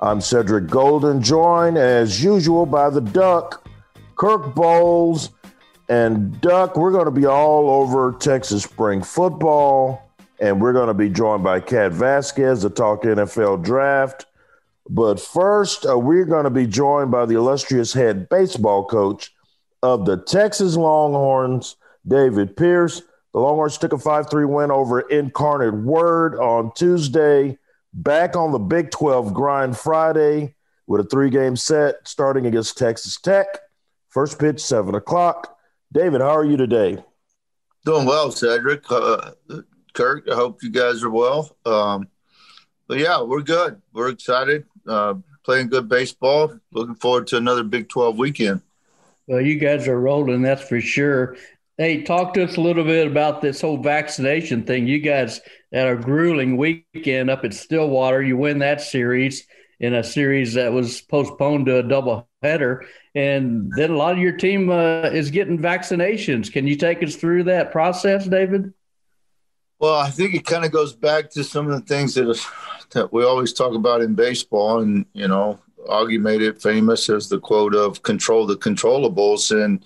[0.00, 3.68] I'm Cedric Golden, joined as usual by the Duck,
[4.16, 5.30] Kirk Bohls.
[5.88, 10.10] And Duck, we're going to be all over Texas spring football,
[10.40, 14.26] and we're going to be joined by Cat Vasquez to talk NFL draft.
[14.90, 19.32] But first, uh, we're going to be joined by the illustrious head baseball coach
[19.82, 23.02] of the Texas Longhorns, David Pierce.
[23.32, 27.58] The Longhorns took a 5 3 win over Incarnate Word on Tuesday.
[27.96, 30.56] Back on the Big 12 grind Friday
[30.88, 33.46] with a three game set starting against Texas Tech.
[34.08, 35.56] First pitch, 7 o'clock.
[35.92, 36.98] David, how are you today?
[37.84, 38.82] Doing well, Cedric.
[38.90, 39.30] Uh,
[39.92, 41.56] Kirk, I hope you guys are well.
[41.64, 42.08] Um,
[42.88, 43.80] but yeah, we're good.
[43.92, 44.64] We're excited.
[44.88, 46.58] Uh, playing good baseball.
[46.72, 48.60] Looking forward to another Big 12 weekend.
[49.28, 51.36] Well, you guys are rolling, that's for sure.
[51.76, 54.86] Hey, talk to us a little bit about this whole vaccination thing.
[54.86, 55.40] You guys
[55.72, 58.22] had a grueling weekend up at Stillwater.
[58.22, 59.44] You win that series
[59.80, 62.86] in a series that was postponed to a double header.
[63.16, 66.52] And then a lot of your team uh, is getting vaccinations.
[66.52, 68.72] Can you take us through that process, David?
[69.80, 72.40] Well, I think it kind of goes back to some of the things that,
[72.90, 74.78] that we always talk about in baseball.
[74.80, 75.58] And, you know,
[75.88, 79.50] Augie made it famous as the quote of control the controllables.
[79.50, 79.84] And,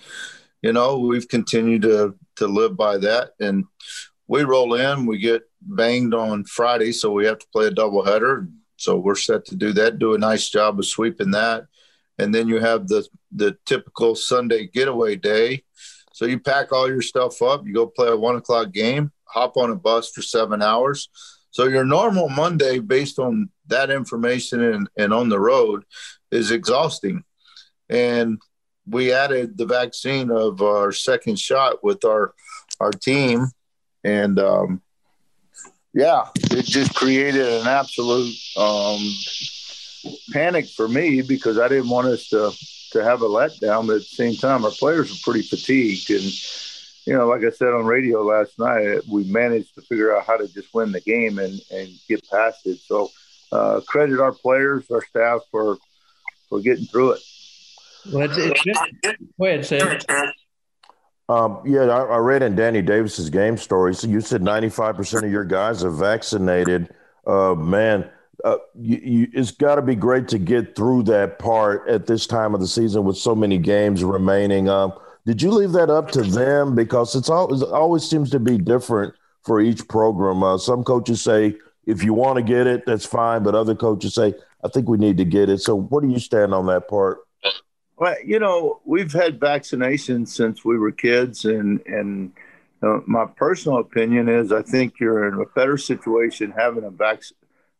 [0.62, 3.30] you know, we've continued to, to live by that.
[3.40, 3.64] And
[4.26, 8.50] we roll in, we get banged on Friday, so we have to play a doubleheader.
[8.76, 11.66] So we're set to do that, do a nice job of sweeping that.
[12.18, 15.64] And then you have the, the typical Sunday getaway day.
[16.12, 19.56] So you pack all your stuff up, you go play a one o'clock game, hop
[19.56, 21.08] on a bus for seven hours.
[21.50, 25.84] So your normal Monday, based on that information and, and on the road
[26.30, 27.24] is exhausting.
[27.88, 28.40] And
[28.90, 32.34] we added the vaccine of our second shot with our
[32.80, 33.46] our team,
[34.04, 34.82] and um,
[35.92, 39.00] yeah, it just created an absolute um,
[40.32, 42.52] panic for me because I didn't want us to
[42.92, 46.32] to have a letdown, but at the same time, our players were pretty fatigued, and
[47.06, 50.36] you know, like I said on radio last night, we managed to figure out how
[50.36, 52.78] to just win the game and and get past it.
[52.78, 53.10] So
[53.50, 55.78] uh, credit our players, our staff for
[56.48, 57.22] for getting through it.
[58.12, 60.32] It's, go ahead, Sam.
[61.28, 63.94] Um, yeah, I, I, read in Danny Davis's game story.
[63.94, 66.94] So you said 95% of your guys are vaccinated.
[67.26, 68.08] Uh, man,
[68.44, 72.26] uh, you, you, it's got to be great to get through that part at this
[72.26, 74.70] time of the season with so many games remaining.
[74.70, 74.94] Um,
[75.26, 76.74] did you leave that up to them?
[76.74, 80.42] Because it's always, it always seems to be different for each program.
[80.42, 83.42] Uh, some coaches say, if you want to get it, that's fine.
[83.42, 84.32] But other coaches say,
[84.64, 85.58] I think we need to get it.
[85.58, 87.18] So, what do you stand on that part?
[87.98, 92.32] Well, you know, we've had vaccinations since we were kids, and and
[92.82, 97.34] uh, my personal opinion is I think you're in a better situation having a vac-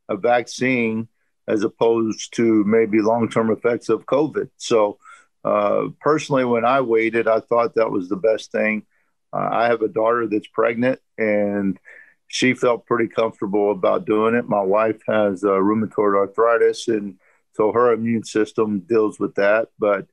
[0.09, 1.09] a vaccine
[1.47, 4.51] as opposed to maybe long term effects of COVID.
[4.57, 4.99] So,
[5.45, 8.87] uh, personally, when I waited, I thought that was the best thing.
[9.33, 11.79] Uh, I have a daughter that's pregnant, and
[12.27, 14.49] she felt pretty comfortable about doing it.
[14.49, 17.19] My wife has uh, rheumatoid arthritis, and
[17.59, 19.69] so her immune system deals with that.
[19.79, 20.07] But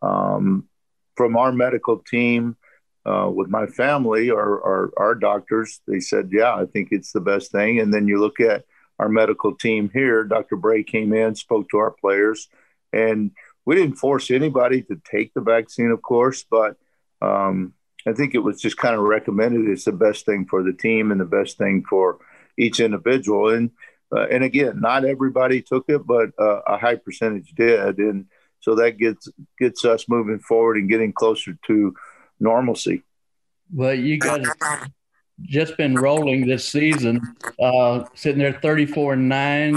[0.00, 0.68] um,
[1.16, 2.56] from our medical team,
[3.04, 7.50] uh, with my family or, our doctors, they said, "Yeah, I think it's the best
[7.50, 8.64] thing." And then you look at
[9.00, 10.22] our medical team here.
[10.22, 10.56] Dr.
[10.56, 12.48] Bray came in, spoke to our players,
[12.92, 13.32] and
[13.64, 16.76] we didn't force anybody to take the vaccine, of course, but
[17.20, 17.74] um,
[18.06, 19.68] I think it was just kind of recommended.
[19.68, 22.18] It's the best thing for the team and the best thing for
[22.56, 23.48] each individual.
[23.50, 23.70] And
[24.14, 28.26] uh, and again, not everybody took it, but uh, a high percentage did, and
[28.60, 29.28] so that gets
[29.58, 31.94] gets us moving forward and getting closer to
[32.38, 33.02] normalcy.
[33.72, 34.46] Well, you guys
[35.40, 37.20] just been rolling this season,
[37.60, 39.74] uh, sitting there thirty four and nine.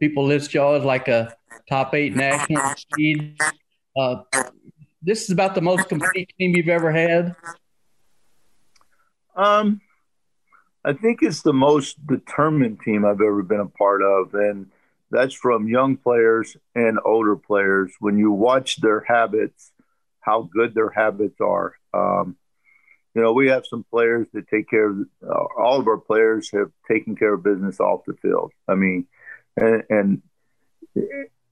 [0.00, 1.34] people list y'all as like a
[1.68, 3.38] top eight national seed.
[3.96, 4.22] Uh,
[5.02, 7.36] this is about the most complete team you've ever had.
[9.36, 9.80] Um,
[10.84, 14.70] I think it's the most determined team I've ever been a part of, and
[15.10, 17.92] that's from young players and older players.
[18.00, 19.72] When you watch their habits,
[20.20, 21.74] how good their habits are.
[21.92, 22.36] Um,
[23.14, 26.50] you know, we have some players that take care of uh, all of our players
[26.52, 28.52] have taken care of business off the field.
[28.68, 29.06] I mean,
[29.56, 30.22] and and,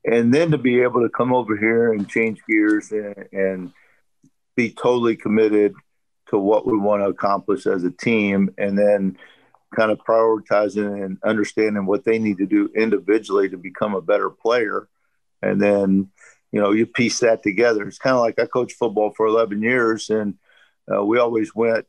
[0.04, 3.72] and then to be able to come over here and change gears and, and
[4.56, 5.74] be totally committed
[6.28, 9.16] to what we want to accomplish as a team, and then
[9.74, 14.30] kind of prioritizing and understanding what they need to do individually to become a better
[14.30, 14.88] player,
[15.42, 16.10] and then
[16.52, 17.86] you know you piece that together.
[17.86, 20.34] It's kind of like I coached football for 11 years, and
[20.92, 21.86] uh, we always went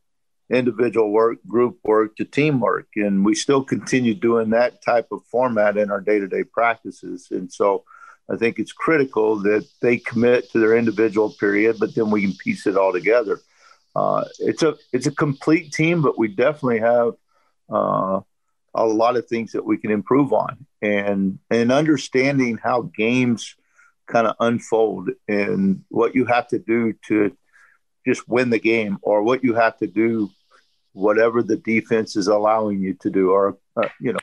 [0.50, 5.78] individual work, group work to teamwork, and we still continue doing that type of format
[5.78, 7.28] in our day-to-day practices.
[7.30, 7.84] And so,
[8.32, 12.34] I think it's critical that they commit to their individual period, but then we can
[12.34, 13.40] piece it all together.
[14.00, 17.14] Uh, it's a it's a complete team, but we definitely have
[17.70, 18.22] uh,
[18.74, 23.56] a lot of things that we can improve on, and and understanding how games
[24.08, 27.36] kind of unfold and what you have to do to
[28.08, 30.30] just win the game or what you have to do
[30.94, 34.20] whatever the defense is allowing you to do or uh, you know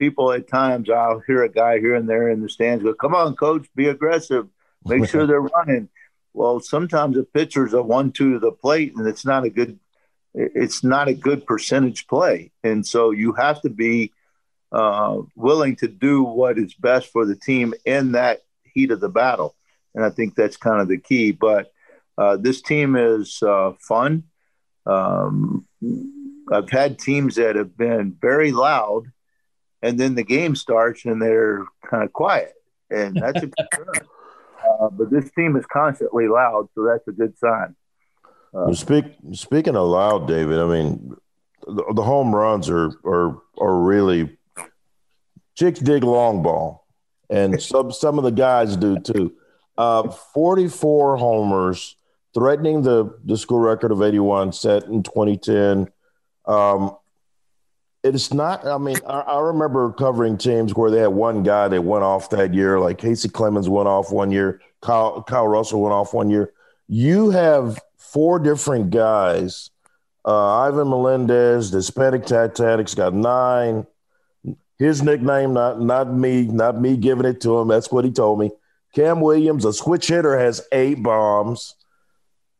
[0.00, 3.14] people at times i'll hear a guy here and there in the stands go come
[3.14, 4.48] on coach be aggressive.
[4.84, 5.88] Make sure they're running
[6.34, 9.78] well sometimes a pitcher's a one two to the plate and it's not a good
[10.34, 14.12] it's not a good percentage play and so you have to be
[14.72, 19.08] uh, willing to do what is best for the team in that heat of the
[19.08, 19.54] battle
[19.94, 21.72] and i think that's kind of the key but
[22.18, 24.24] uh, this team is uh, fun.
[24.86, 25.66] Um,
[26.50, 29.04] I've had teams that have been very loud,
[29.80, 32.52] and then the game starts and they're kind of quiet,
[32.90, 34.08] and that's a concern.
[34.68, 37.74] uh, but this team is constantly loud, so that's a good sign.
[38.54, 41.14] Uh, speak, speaking of loud, David, I mean,
[41.66, 44.36] the, the home runs are are are really
[45.54, 46.86] chicks dig long ball,
[47.30, 49.34] and some some of the guys do too.
[49.78, 51.96] Uh, Forty four homers
[52.34, 55.88] threatening the, the school record of 81 set in 2010.
[56.46, 56.96] Um,
[58.02, 61.82] it's not, I mean, I, I, remember covering teams where they had one guy that
[61.82, 65.92] went off that year, like Kacy Clemens went off one year, Kyle, Kyle Russell went
[65.92, 66.52] off one year.
[66.88, 69.70] You have four different guys.
[70.24, 73.86] Uh, Ivan Melendez, the Hispanic Tactics got nine.
[74.78, 77.68] His nickname, not not me, not me giving it to him.
[77.68, 78.50] That's what he told me.
[78.94, 81.76] Cam Williams, a switch hitter, has eight bombs.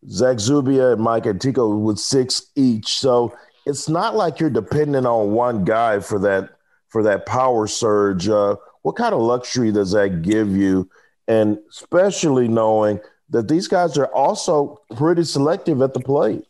[0.08, 2.98] Zach Zubia and Mike Antico with six each.
[2.98, 3.36] So
[3.66, 6.50] it's not like you're dependent on one guy for that
[6.88, 8.28] for that power surge.
[8.28, 10.90] Uh, what kind of luxury does that give you?
[11.28, 13.00] And especially knowing
[13.30, 16.44] that these guys are also pretty selective at the plate.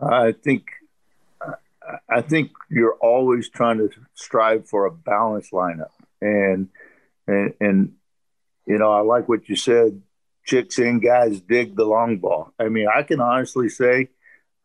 [0.00, 0.64] I think
[2.08, 5.90] I think you're always trying to strive for a balanced lineup,
[6.20, 6.68] and
[7.26, 7.94] and and
[8.66, 10.02] you know I like what you said
[10.44, 12.52] chicks and guys dig the long ball.
[12.58, 14.08] I mean, I can honestly say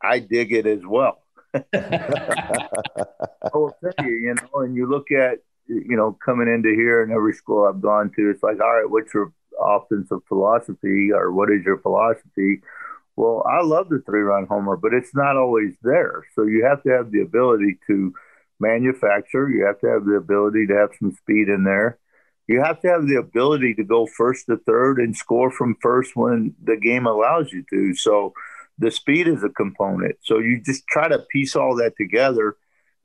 [0.02, 1.23] I dig it as well.
[1.54, 7.04] I will tell you, you know, and you look at, you know, coming into here
[7.04, 9.32] and every school I've gone to, it's like, all right, what's your
[9.62, 12.62] offensive philosophy or what is your philosophy?
[13.16, 16.26] Well, I love the three run homer, but it's not always there.
[16.36, 18.14] So you have to have the ability to
[18.60, 22.00] manufacture, you have to have the ability to have some speed in there
[22.48, 26.16] you have to have the ability to go first to third and score from first
[26.16, 27.96] when the game allows you to.
[27.96, 28.34] So
[28.78, 30.16] the speed is a component.
[30.22, 32.56] So you just try to piece all that together.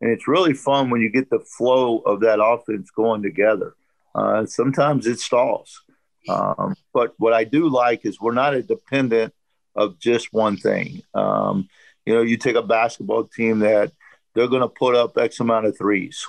[0.01, 3.75] And it's really fun when you get the flow of that offense going together.
[4.15, 5.83] Uh, sometimes it stalls.
[6.29, 9.35] Um, but what I do like is we're not a dependent
[9.75, 11.03] of just one thing.
[11.15, 11.69] Um,
[12.05, 13.93] you know, you take a basketball team that
[14.35, 16.27] they're going to put up X amount of threes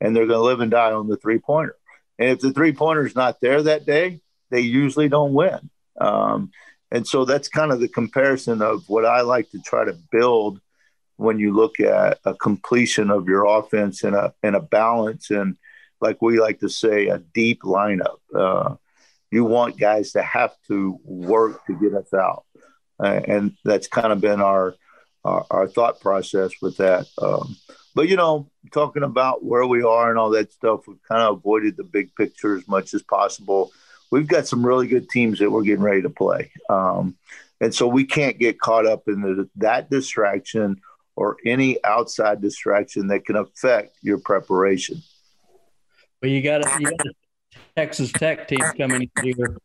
[0.00, 1.76] and they're going to live and die on the three pointer.
[2.18, 4.20] And if the three pointer is not there that day,
[4.50, 5.70] they usually don't win.
[6.00, 6.50] Um,
[6.92, 10.60] and so that's kind of the comparison of what I like to try to build
[11.16, 15.56] when you look at a completion of your offense and a and a balance and
[16.02, 18.18] like we like to say a deep lineup.
[18.34, 18.74] Uh,
[19.30, 22.44] you want guys to have to work to get us out,
[22.98, 24.74] and that's kind of been our
[25.24, 27.06] our, our thought process with that.
[27.16, 27.56] Um,
[27.94, 31.38] but you know, talking about where we are and all that stuff, we've kind of
[31.38, 33.72] avoided the big picture as much as possible.
[34.12, 37.16] We've got some really good teams that we're getting ready to play, um,
[37.60, 40.80] and so we can't get caught up in the, that distraction
[41.16, 45.02] or any outside distraction that can affect your preparation.
[46.22, 47.14] a, you got a
[47.76, 49.56] Texas Tech team coming here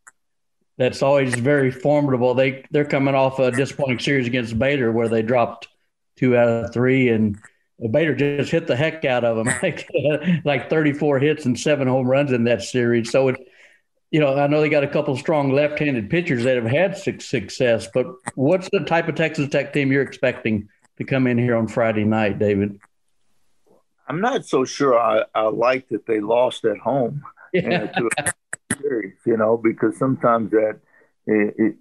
[0.78, 2.34] that's always very formidable.
[2.34, 5.68] They they're coming off a disappointing series against Baylor where they dropped
[6.16, 7.38] two out of three, and
[7.92, 9.90] Baylor just hit the heck out of them, like
[10.46, 13.12] like 34 hits and seven home runs in that series.
[13.12, 13.47] So it,
[14.12, 17.88] you know, I know they got a couple strong left-handed pitchers that have had success,
[17.94, 21.68] but what's the type of Texas Tech team you're expecting to come in here on
[21.68, 22.80] Friday night, David?
[24.08, 27.24] I'm not so sure I, I like that they lost at home.
[27.54, 27.92] Yeah.
[28.82, 30.80] series, you know, because sometimes that
[31.26, 31.76] it, it,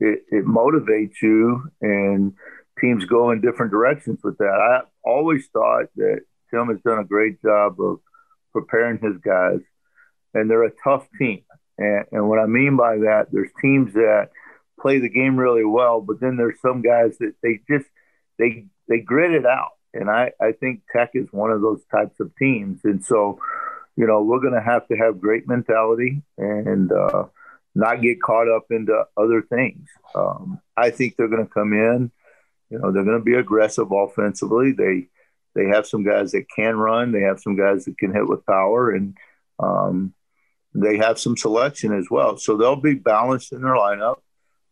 [0.00, 2.34] it, it motivates you and
[2.80, 4.44] teams go in different directions with that.
[4.44, 8.00] I always thought that Tim has done a great job of
[8.52, 9.60] preparing his guys,
[10.34, 11.42] and they're a tough team.
[11.80, 14.28] And, and what I mean by that, there's teams that
[14.80, 17.90] play the game really well, but then there's some guys that they just
[18.38, 19.72] they they grit it out.
[19.92, 22.80] And I, I think Tech is one of those types of teams.
[22.84, 23.40] And so
[24.00, 27.24] you know, we're going to have to have great mentality and uh,
[27.74, 29.88] not get caught up into other things.
[30.14, 32.10] Um, I think they're going to come in.
[32.70, 34.72] You know, they're going to be aggressive offensively.
[34.72, 35.08] They
[35.54, 37.12] they have some guys that can run.
[37.12, 39.16] They have some guys that can hit with power, and
[39.58, 40.14] um,
[40.74, 42.36] they have some selection as well.
[42.36, 44.20] So they'll be balanced in their lineup.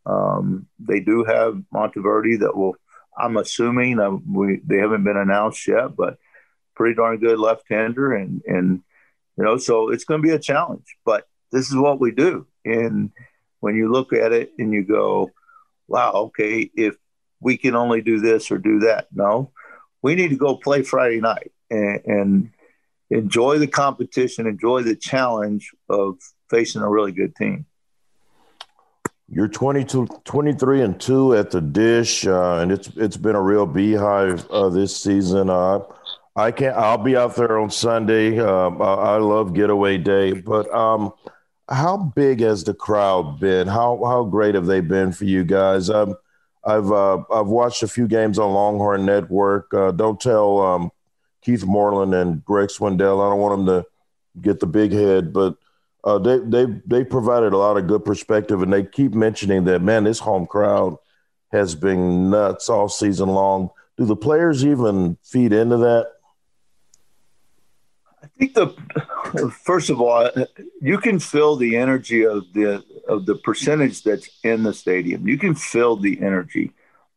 [0.06, 2.74] Um, they do have Monteverde that will.
[3.18, 6.18] I'm assuming uh, we they haven't been announced yet, but
[6.76, 8.82] pretty darn good left-hander, and and
[9.36, 12.46] you know, so it's going to be a challenge, but this is what we do.
[12.64, 13.10] And
[13.60, 15.30] when you look at it and you go,
[15.86, 16.96] wow, okay, if
[17.40, 19.52] we can only do this or do that, no,
[20.02, 22.50] we need to go play Friday night and, and
[23.10, 26.18] enjoy the competition, enjoy the challenge of
[26.50, 27.66] facing a really good team.
[29.30, 33.66] You're 22, 23 and two at the dish, uh, and it's it's been a real
[33.66, 35.50] beehive uh, this season.
[35.50, 35.80] Uh,
[36.34, 36.74] I can't.
[36.76, 38.38] I'll be out there on Sunday.
[38.38, 41.12] Um, I, I, love getaway day, but um,
[41.68, 43.66] how big has the crowd been?
[43.66, 45.90] How how great have they been for you guys?
[45.90, 46.14] Um,
[46.64, 49.74] I've uh, I've watched a few games on Longhorn Network.
[49.74, 50.90] Uh, don't tell um,
[51.48, 53.24] Keith Moreland and Greg Swindell.
[53.24, 53.86] I don't want them to
[54.42, 55.56] get the big head, but
[56.04, 59.80] uh, they they they provided a lot of good perspective, and they keep mentioning that
[59.80, 60.98] man, this home crowd
[61.50, 63.70] has been nuts all season long.
[63.96, 66.08] Do the players even feed into that?
[68.22, 70.30] I think the first of all,
[70.82, 75.26] you can feel the energy of the of the percentage that's in the stadium.
[75.26, 76.72] You can feel the energy.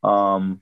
[0.05, 0.61] Um,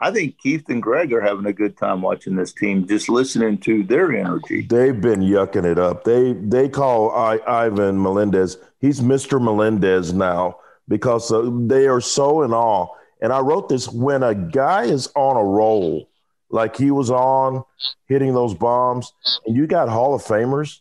[0.00, 3.58] I think Keith and Greg are having a good time watching this team, just listening
[3.58, 4.62] to their energy.
[4.62, 6.04] They've been yucking it up.
[6.04, 8.58] They they call I, Ivan Melendez.
[8.80, 12.94] He's Mister Melendez now because uh, they are so in awe.
[13.20, 16.08] And I wrote this when a guy is on a roll
[16.50, 17.64] like he was on,
[18.06, 19.12] hitting those bombs,
[19.44, 20.80] and you got Hall of Famers.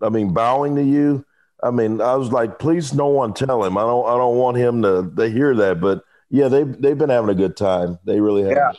[0.00, 1.24] I mean, bowing to you.
[1.62, 3.76] I mean, I was like, please, no one tell him.
[3.76, 5.80] I don't, I don't want him to, to hear that.
[5.80, 7.98] But yeah, they they've been having a good time.
[8.04, 8.52] They really have.
[8.52, 8.72] Yeah,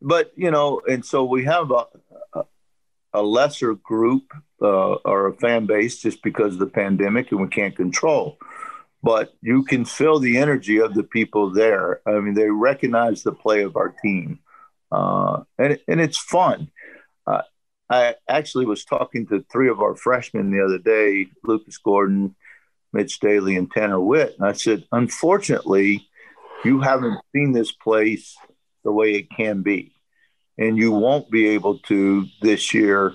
[0.00, 1.86] but you know, and so we have a
[3.14, 4.32] a, lesser group
[4.62, 8.38] uh, or a fan base just because of the pandemic, and we can't control.
[9.02, 12.00] But you can feel the energy of the people there.
[12.06, 14.40] I mean, they recognize the play of our team
[14.90, 16.70] uh, and and it's fun.
[17.26, 17.42] Uh,
[17.90, 22.34] I actually was talking to three of our freshmen the other day, Lucas Gordon,
[22.92, 26.08] Mitch Daly, and Tanner Witt, and I said, unfortunately,
[26.64, 28.36] you haven't seen this place
[28.84, 29.92] the way it can be,
[30.56, 33.14] and you won't be able to this year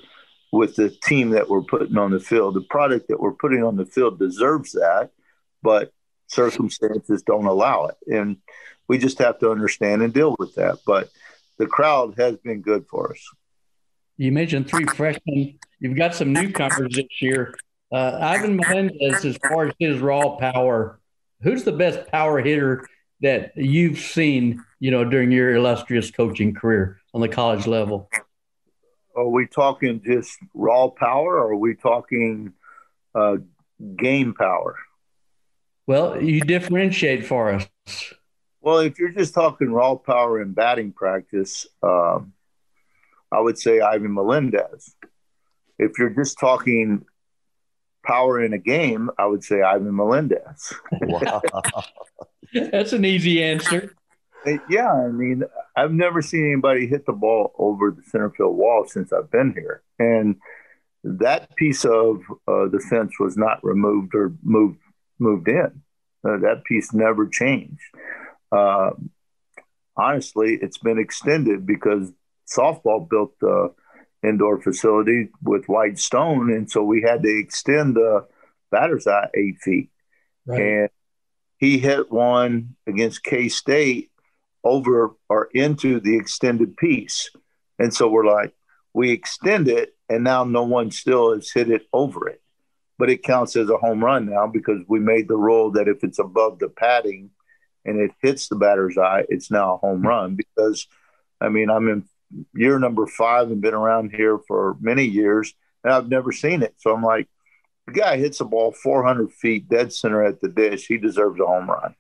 [0.52, 2.54] with the team that we're putting on the field.
[2.54, 5.10] The product that we're putting on the field deserves that,
[5.62, 5.92] but
[6.28, 8.38] circumstances don't allow it, and
[8.88, 10.80] we just have to understand and deal with that.
[10.86, 11.10] But
[11.58, 13.30] the crowd has been good for us.
[14.18, 15.60] You mentioned three freshmen.
[15.80, 17.56] You've got some newcomers this year.
[17.92, 21.00] Uh, Ivan Melendez, as far as his raw power,
[21.42, 22.88] who's the best power hitter
[23.24, 28.10] that you've seen, you know, during your illustrious coaching career on the college level?
[29.16, 32.54] Are we talking just raw power, or are we talking
[33.16, 33.38] uh,
[33.98, 34.76] game power?
[35.88, 37.68] Well, you differentiate for us.
[38.62, 42.34] Well, if you're just talking raw power in batting practice, um,
[43.32, 44.96] I would say Ivan Melendez.
[45.80, 47.06] If you're just talking
[48.06, 50.74] power in a game, I would say Ivan Melendez.
[51.02, 51.42] Wow.
[52.72, 53.94] That's an easy answer.
[54.70, 55.44] Yeah, I mean,
[55.76, 59.54] I've never seen anybody hit the ball over the center field wall since I've been
[59.54, 60.36] here, and
[61.06, 64.80] that piece of uh, the fence was not removed or moved
[65.18, 65.82] moved in.
[66.26, 67.80] Uh, that piece never changed
[68.54, 68.92] uh,
[69.98, 72.12] honestly, it's been extended because
[72.48, 73.70] softball built uh,
[74.28, 78.26] indoor facility with white stone, and so we had to extend the
[78.72, 79.90] batter's eye eight feet.
[80.46, 80.62] Right.
[80.62, 80.90] And
[81.64, 84.12] he hit one against K State
[84.66, 87.30] over or into the extended piece.
[87.80, 88.54] And so we're like,
[88.94, 92.42] we extend it, and now no one still has hit it over it.
[93.00, 96.04] But it counts as a home run now because we made the rule that if
[96.04, 97.30] it's above the padding
[97.86, 100.36] and it hits the batter's eye, it's now a home run.
[100.36, 100.86] Because,
[101.40, 102.04] I mean, I'm in
[102.54, 105.54] year number five and been around here for many years,
[105.86, 106.76] and I've never seen it.
[106.80, 107.30] So I'm like,
[107.88, 110.88] the guy hits a ball 400 feet dead center at the dish.
[110.88, 111.96] He deserves a home run.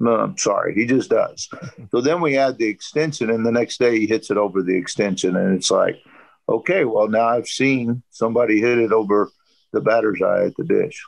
[0.00, 0.74] No, I'm sorry.
[0.74, 1.48] He just does.
[1.90, 4.76] So then we add the extension, and the next day he hits it over the
[4.76, 5.36] extension.
[5.36, 5.96] And it's like,
[6.48, 9.30] okay, well, now I've seen somebody hit it over
[9.72, 11.04] the batter's eye at the dish.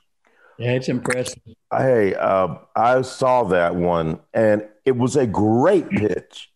[0.59, 1.41] Yeah, it's impressive.
[1.73, 6.51] Hey, uh, I saw that one, and it was a great pitch.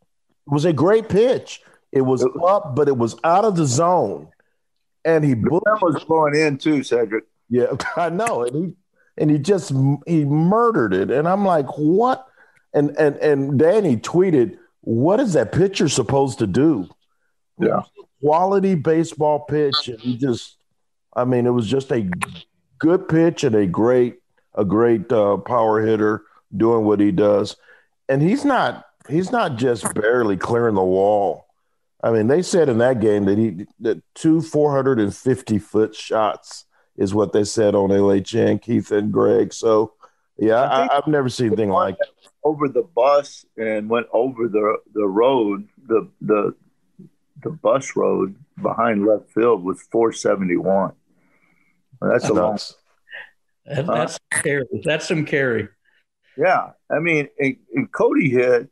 [0.46, 1.62] It was a great pitch.
[1.92, 4.28] It was up, but it was out of the zone.
[5.04, 7.24] And he that was going in too, Cedric.
[7.48, 8.44] Yeah, I know.
[8.44, 8.72] And he
[9.16, 9.72] and he just
[10.06, 11.10] he murdered it.
[11.10, 12.26] And I'm like, what?
[12.72, 16.88] And and and Danny tweeted, what is that pitcher supposed to do?
[17.58, 17.82] Yeah.
[18.20, 19.88] Quality baseball pitch.
[19.88, 20.56] And he just
[21.14, 22.08] I mean, it was just a
[22.78, 24.16] good pitch and a great
[24.54, 26.24] a great uh, power hitter
[26.56, 27.56] doing what he does.
[28.08, 31.46] And he's not he's not just barely clearing the wall.
[32.02, 37.14] I mean, they said in that game that he that two 450 foot shots is
[37.14, 39.52] what they said on LHN, Keith and Greg.
[39.52, 39.94] So,
[40.38, 41.96] yeah, I have never seen anything like
[42.42, 46.54] over the bus and went over the the road, the the
[47.42, 50.92] the bus road behind left field was 471.
[52.00, 52.58] That's, a long.
[53.66, 54.64] That, that's uh, carry.
[54.84, 55.68] That's some carry.
[56.36, 58.68] Yeah, I mean, and, and Cody hit.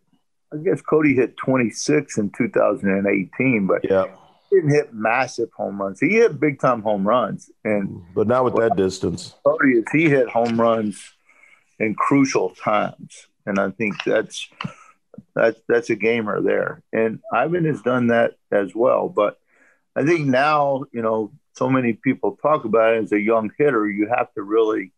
[0.52, 4.04] I guess Cody hit 26 in 2018, but yeah
[4.52, 6.00] didn't hit massive home runs.
[6.00, 8.12] He hit big time home runs, and mm-hmm.
[8.14, 9.34] but not with that distance.
[9.64, 11.12] Is he hit home runs
[11.78, 14.48] in crucial times, and I think that's
[15.34, 16.82] that's that's a gamer there.
[16.92, 19.08] And Ivan has done that as well.
[19.08, 19.38] But
[19.96, 23.88] I think now you know so many people talk about it as a young hitter.
[23.88, 24.92] You have to really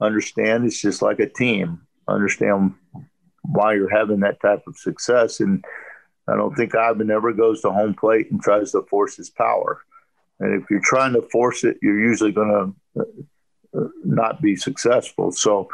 [0.00, 1.82] understand it's just like a team.
[2.08, 2.74] Understand
[3.42, 5.64] why you're having that type of success and
[6.28, 9.82] I don't think Ivan ever goes to home plate and tries to force his power.
[10.40, 15.32] And if you're trying to force it, you're usually going to uh, not be successful.
[15.32, 15.68] So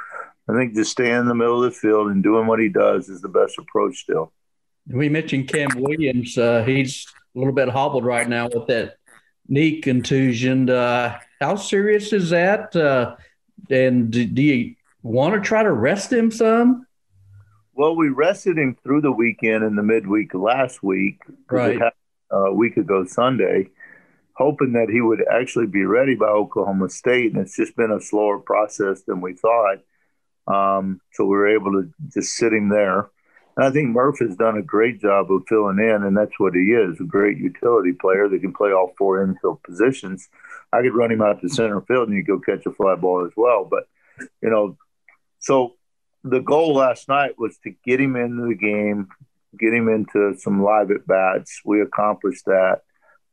[0.49, 3.09] I think just staying in the middle of the field and doing what he does
[3.09, 4.33] is the best approach still.
[4.87, 6.37] We mentioned Cam Williams.
[6.37, 8.97] Uh, he's a little bit hobbled right now with that
[9.49, 10.69] knee contusion.
[10.69, 12.75] Uh, how serious is that?
[12.75, 13.17] Uh,
[13.71, 16.87] and do, do you want to try to rest him some?
[17.75, 21.21] Well, we rested him through the weekend and the midweek last week.
[21.51, 21.81] Right.
[22.31, 23.69] a week ago Sunday,
[24.35, 27.33] hoping that he would actually be ready by Oklahoma State.
[27.33, 29.79] And it's just been a slower process than we thought.
[30.47, 33.11] Um, so we were able to just sit him there.
[33.57, 36.55] And I think Murph has done a great job of filling in, and that's what
[36.55, 40.29] he is a great utility player that can play all four infield positions.
[40.73, 43.27] I could run him out to center field and he'd go catch a fly ball
[43.27, 43.69] as well.
[43.71, 43.85] But,
[44.41, 44.79] you know,
[45.39, 45.75] so
[46.25, 49.09] the goal last night was to get him into the game,
[49.59, 51.61] get him into some live at bats.
[51.65, 52.83] We accomplished that.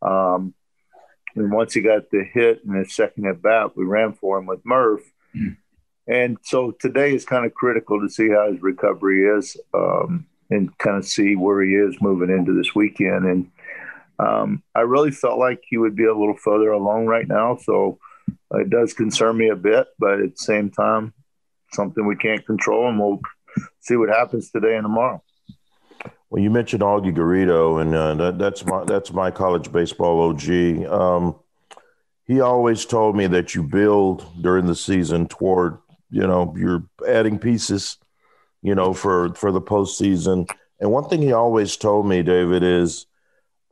[0.01, 0.53] Um,
[1.35, 4.45] and once he got the hit in his second at bat, we ran for him
[4.45, 5.03] with Murph.
[5.35, 5.57] Mm.
[6.07, 10.75] And so today is kind of critical to see how his recovery is um, and
[10.79, 13.25] kind of see where he is moving into this weekend.
[13.25, 13.51] And
[14.17, 17.57] um, I really felt like he would be a little further along right now.
[17.57, 17.99] So
[18.51, 21.13] it does concern me a bit, but at the same time,
[21.71, 23.19] something we can't control, and we'll
[23.79, 25.21] see what happens today and tomorrow.
[26.29, 30.85] Well, you mentioned Augie Garrido, and uh, that, that's my that's my college baseball OG.
[30.85, 31.35] Um,
[32.25, 35.79] he always told me that you build during the season toward
[36.11, 37.97] you know you're adding pieces,
[38.61, 40.47] you know for for the postseason.
[40.79, 43.07] And one thing he always told me, David, is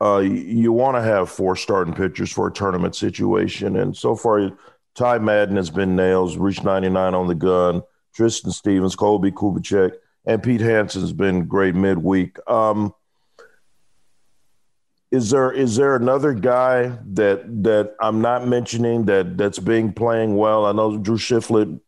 [0.00, 3.76] uh, you want to have four starting pitchers for a tournament situation.
[3.76, 4.50] And so far,
[4.98, 7.84] Ty Madden has been nails, reached 99 on the gun.
[8.12, 9.92] Tristan Stevens, Kolby Kubichek,
[10.26, 12.36] and Pete Hansen's been great midweek.
[12.50, 12.92] Um,
[15.12, 20.36] is there is there another guy that that I'm not mentioning that that's being playing
[20.36, 20.66] well?
[20.66, 21.80] I know Drew Shiflett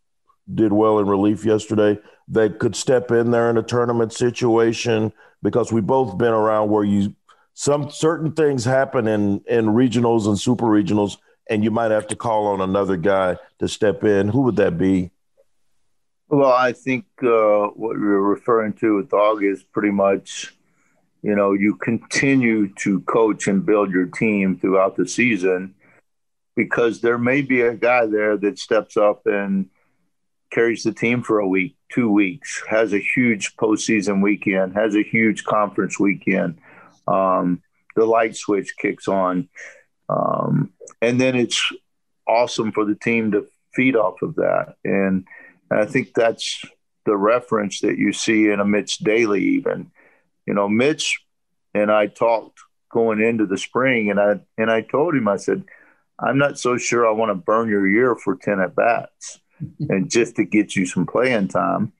[0.54, 1.98] did well in relief yesterday.
[2.28, 6.84] That could step in there in a tournament situation because we both been around where
[6.84, 7.16] you
[7.54, 11.16] some certain things happen in in regionals and super regionals
[11.50, 14.78] and you might have to call on another guy to step in, who would that
[14.78, 15.10] be?
[16.28, 20.54] Well, I think uh, what you're referring to with Dog is pretty much
[21.22, 25.74] you know, you continue to coach and build your team throughout the season
[26.56, 29.68] because there may be a guy there that steps up and
[30.50, 35.02] carries the team for a week, two weeks, has a huge postseason weekend, has a
[35.02, 36.58] huge conference weekend.
[37.06, 37.62] Um,
[37.96, 39.48] the light switch kicks on.
[40.08, 40.69] Um,
[41.00, 41.72] and then it's
[42.26, 44.74] awesome for the team to feed off of that.
[44.84, 45.26] And,
[45.70, 46.64] and I think that's
[47.06, 49.90] the reference that you see in a Mitch Daly, even.
[50.46, 51.20] You know, Mitch
[51.74, 52.58] and I talked
[52.90, 55.64] going into the spring, and I and I told him, I said,
[56.18, 59.40] I'm not so sure I want to burn your year for 10 at bats
[59.88, 61.92] and just to get you some playing time.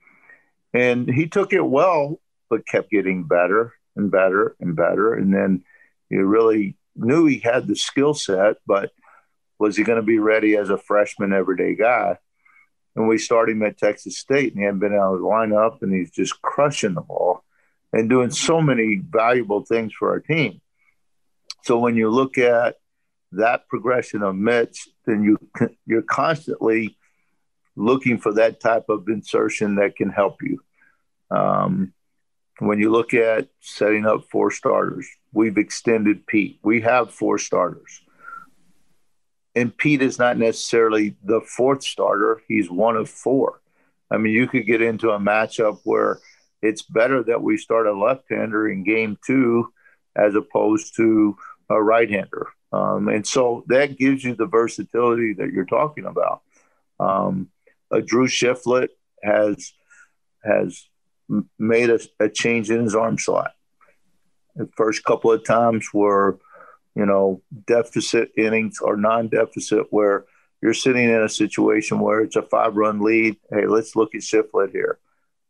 [0.74, 5.14] And he took it well, but kept getting better and better and better.
[5.14, 5.64] And then
[6.10, 8.90] you really knew he had the skill set, but
[9.58, 12.18] was he going to be ready as a freshman everyday guy?
[12.96, 15.82] And we started him at Texas State, and he hadn't been out of the lineup,
[15.82, 17.44] and he's just crushing the ball
[17.92, 20.60] and doing so many valuable things for our team.
[21.62, 22.76] So when you look at
[23.32, 25.38] that progression of Mitch, then you
[25.86, 26.96] you're constantly
[27.76, 30.60] looking for that type of insertion that can help you.
[31.30, 31.92] Um,
[32.58, 36.58] when you look at setting up four starters, we've extended Pete.
[36.62, 38.00] We have four starters.
[39.54, 43.60] And Pete is not necessarily the fourth starter, he's one of four.
[44.10, 46.20] I mean, you could get into a matchup where
[46.62, 49.72] it's better that we start a left hander in game two
[50.16, 51.36] as opposed to
[51.68, 52.48] a right hander.
[52.72, 56.42] Um, and so that gives you the versatility that you're talking about.
[56.98, 57.50] Um,
[58.04, 58.88] Drew Shiflett
[59.22, 59.72] has
[60.44, 60.88] has
[61.58, 63.52] made a, a, change in his arm slot.
[64.56, 66.38] The first couple of times were,
[66.94, 70.24] you know, deficit innings or non-deficit where
[70.60, 73.36] you're sitting in a situation where it's a five-run lead.
[73.50, 74.98] Hey, let's look at Shiflett here.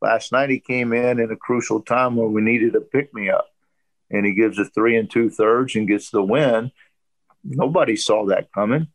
[0.00, 3.48] Last night he came in in a crucial time where we needed a pick-me-up,
[4.10, 6.70] and he gives a three and two thirds and gets the win.
[7.42, 8.88] Nobody saw that coming,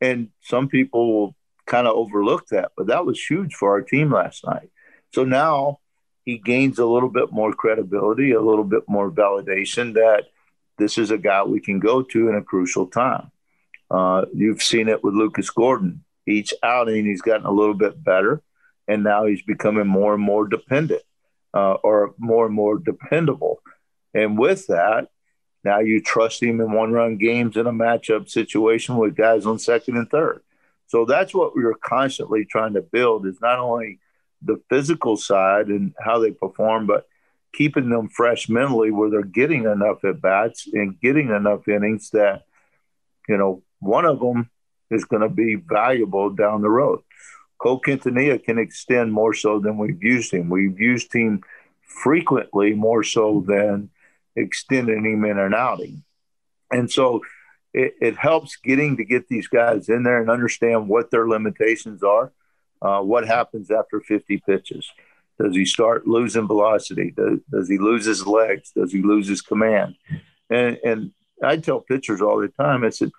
[0.00, 1.34] and some people
[1.66, 4.70] kind of overlook that, but that was huge for our team last night.
[5.14, 5.78] So now
[6.24, 10.24] he gains a little bit more credibility, a little bit more validation that
[10.78, 13.30] this is a guy we can go to in a crucial time.
[13.90, 16.04] Uh, you've seen it with Lucas Gordon.
[16.26, 18.42] Each outing, he's gotten a little bit better,
[18.88, 21.02] and now he's becoming more and more dependent
[21.52, 23.60] uh, or more and more dependable.
[24.14, 25.08] And with that,
[25.62, 29.58] now you trust him in one run games in a matchup situation with guys on
[29.58, 30.40] second and third.
[30.86, 33.98] So that's what we are constantly trying to build is not only
[34.44, 37.06] the physical side and how they perform, but
[37.52, 42.44] keeping them fresh mentally where they're getting enough at bats and getting enough innings that,
[43.28, 44.50] you know, one of them
[44.90, 47.00] is going to be valuable down the road.
[47.58, 50.50] Cole Quintanilla can extend more so than we've used him.
[50.50, 51.42] We've used him
[51.82, 53.90] frequently more so than
[54.36, 56.02] extending him in an outing.
[56.70, 57.22] And so
[57.72, 62.02] it, it, helps getting to get these guys in there and understand what their limitations
[62.02, 62.32] are
[62.84, 64.90] uh, what happens after 50 pitches?
[65.40, 67.12] Does he start losing velocity?
[67.16, 68.72] Does, does he lose his legs?
[68.76, 69.96] Does he lose his command?
[70.50, 73.10] And, and I tell pitchers all the time, I said,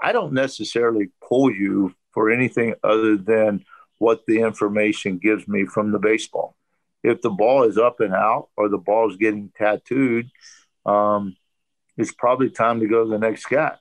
[0.00, 3.64] I don't necessarily pull you for anything other than
[3.98, 6.56] what the information gives me from the baseball.
[7.04, 10.30] If the ball is up and out or the ball is getting tattooed,
[10.86, 11.36] um,
[11.98, 13.76] it's probably time to go to the next guy.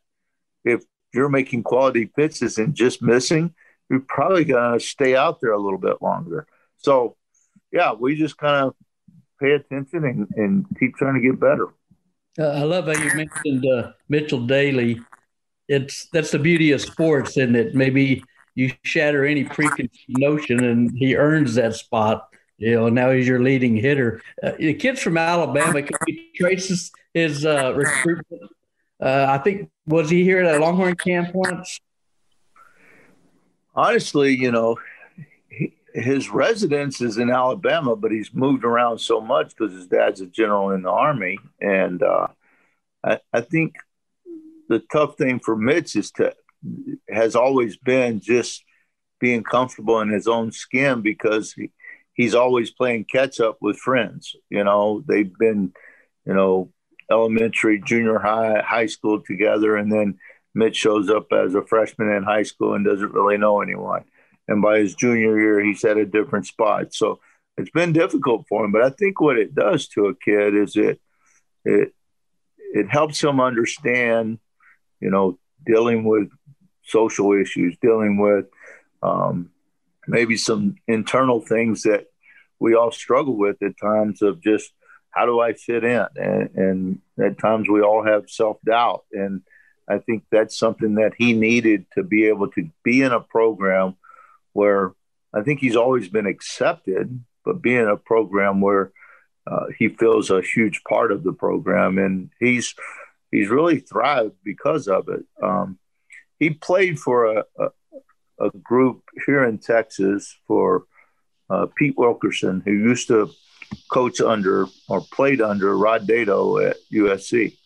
[0.65, 3.55] If you're making quality pitches and just missing,
[3.89, 6.47] we're probably going to stay out there a little bit longer.
[6.77, 7.15] So,
[7.71, 8.75] yeah, we just kind of
[9.39, 11.67] pay attention and, and keep trying to get better.
[12.37, 15.01] Uh, I love how you mentioned uh, Mitchell Daly.
[15.67, 18.23] It's that's the beauty of sports, and it maybe
[18.55, 22.27] you shatter any preconceived notion, and he earns that spot.
[22.57, 24.21] You know, now he's your leading hitter.
[24.41, 25.81] Uh, the kid's from Alabama.
[25.81, 28.51] Can we trace his, uh, recruitment?
[29.01, 31.79] Uh, I think was he here at a Longhorn camp once?
[33.75, 34.77] Honestly, you know,
[35.49, 40.21] he, his residence is in Alabama, but he's moved around so much because his dad's
[40.21, 42.27] a general in the army, and uh,
[43.03, 43.75] I, I think
[44.67, 46.33] the tough thing for Mitch is to
[47.09, 48.63] has always been just
[49.19, 51.71] being comfortable in his own skin because he,
[52.13, 54.35] he's always playing catch up with friends.
[54.49, 55.73] You know, they've been,
[56.25, 56.71] you know,
[57.11, 60.19] elementary, junior high, high school together, and then
[60.59, 64.03] Mitch shows up as a freshman in high school and doesn't really know anyone.
[64.47, 66.93] And by his junior year, he's at a different spot.
[66.93, 67.19] So
[67.57, 68.71] it's been difficult for him.
[68.71, 70.99] But I think what it does to a kid is it
[71.65, 71.93] it
[72.57, 74.39] it helps him understand,
[74.99, 76.29] you know, dealing with
[76.83, 78.45] social issues, dealing with
[79.01, 79.51] um,
[80.07, 82.07] maybe some internal things that
[82.59, 84.71] we all struggle with at times of just
[85.11, 86.05] how do I fit in?
[86.15, 89.05] And, and at times we all have self doubt.
[89.11, 89.41] And
[89.89, 93.95] I think that's something that he needed to be able to be in a program
[94.53, 94.93] where
[95.33, 98.91] I think he's always been accepted, but be in a program where
[99.47, 102.75] uh, he feels a huge part of the program, and he's
[103.31, 105.25] he's really thrived because of it.
[105.41, 105.79] Um,
[106.39, 107.69] he played for a, a,
[108.39, 110.85] a, group here in Texas for
[111.49, 113.29] uh, Pete Wilkerson, who used to
[113.91, 117.57] coach under or played under Rod Dedeaux at USC.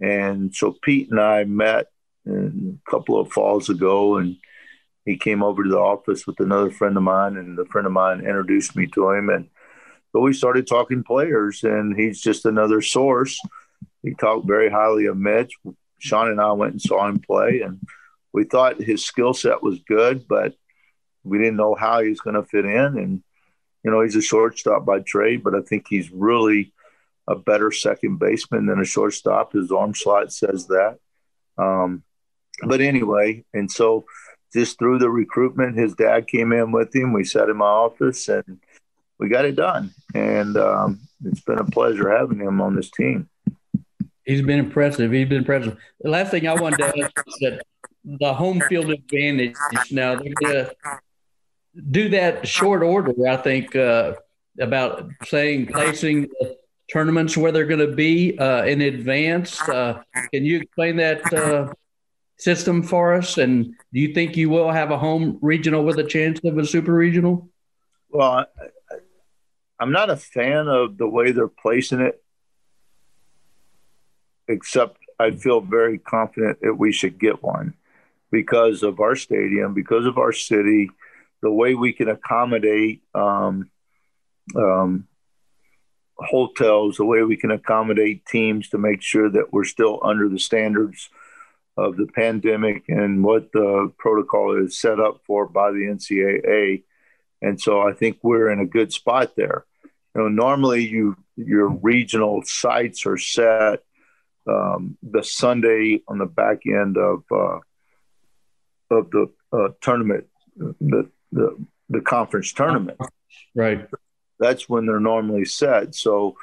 [0.00, 1.86] And so Pete and I met
[2.26, 2.50] a
[2.88, 4.36] couple of falls ago, and
[5.04, 7.92] he came over to the office with another friend of mine, and the friend of
[7.92, 9.28] mine introduced me to him.
[9.30, 9.48] And
[10.12, 13.40] so we started talking players, and he's just another source.
[14.02, 15.52] He talked very highly of Mitch.
[15.98, 17.80] Sean and I went and saw him play, and
[18.32, 20.54] we thought his skill set was good, but
[21.24, 22.98] we didn't know how he was going to fit in.
[22.98, 23.22] And
[23.84, 26.72] you know, he's a shortstop by trade, but I think he's really
[27.28, 29.52] a better second baseman than a shortstop.
[29.52, 30.98] His arm slot says that.
[31.58, 32.02] Um,
[32.66, 34.06] but anyway, and so
[34.52, 37.12] just through the recruitment, his dad came in with him.
[37.12, 38.58] We sat in my office and
[39.18, 39.92] we got it done.
[40.14, 43.28] And um, it's been a pleasure having him on this team.
[44.24, 45.12] He's been impressive.
[45.12, 45.76] He's been impressive.
[46.00, 47.62] The last thing I wanted to ask is that
[48.04, 49.54] the home field advantage
[49.90, 50.74] now they're going to
[51.90, 53.12] do that short order.
[53.28, 54.14] I think uh,
[54.58, 56.56] about saying placing the
[56.90, 59.60] tournaments where they're going to be uh, in advance.
[59.68, 61.72] Uh, can you explain that uh,
[62.38, 63.38] system for us?
[63.38, 66.66] And do you think you will have a home regional with a chance of a
[66.66, 67.48] super regional?
[68.10, 68.46] Well,
[69.80, 72.22] I, am not a fan of the way they're placing it,
[74.46, 77.74] except I feel very confident that we should get one
[78.30, 80.90] because of our stadium, because of our city
[81.40, 83.70] the way we can accommodate um,
[84.56, 85.07] um,
[86.20, 90.38] hotels, the way we can accommodate teams to make sure that we're still under the
[90.38, 91.08] standards
[91.76, 96.82] of the pandemic and what the protocol is set up for by the NCAA.
[97.40, 99.64] And so I think we're in a good spot there.
[100.14, 103.84] You know, normally you your regional sites are set
[104.48, 107.58] um, the Sunday on the back end of uh,
[108.90, 110.26] of the uh, tournament,
[110.56, 112.98] the the the conference tournament.
[113.54, 113.86] Right.
[114.38, 115.94] That's when they're normally set.
[115.94, 116.36] So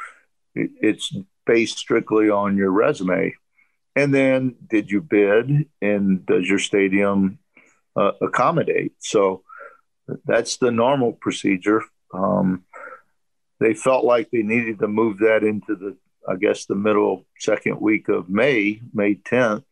[0.55, 3.35] it's based strictly on your resume.
[3.95, 7.39] And then, did you bid, and does your stadium
[7.95, 8.93] uh, accommodate?
[8.99, 9.43] So
[10.25, 11.81] that's the normal procedure.
[12.13, 12.65] Um,
[13.59, 17.79] they felt like they needed to move that into the, I guess, the middle second
[17.79, 19.63] week of May, May 10th.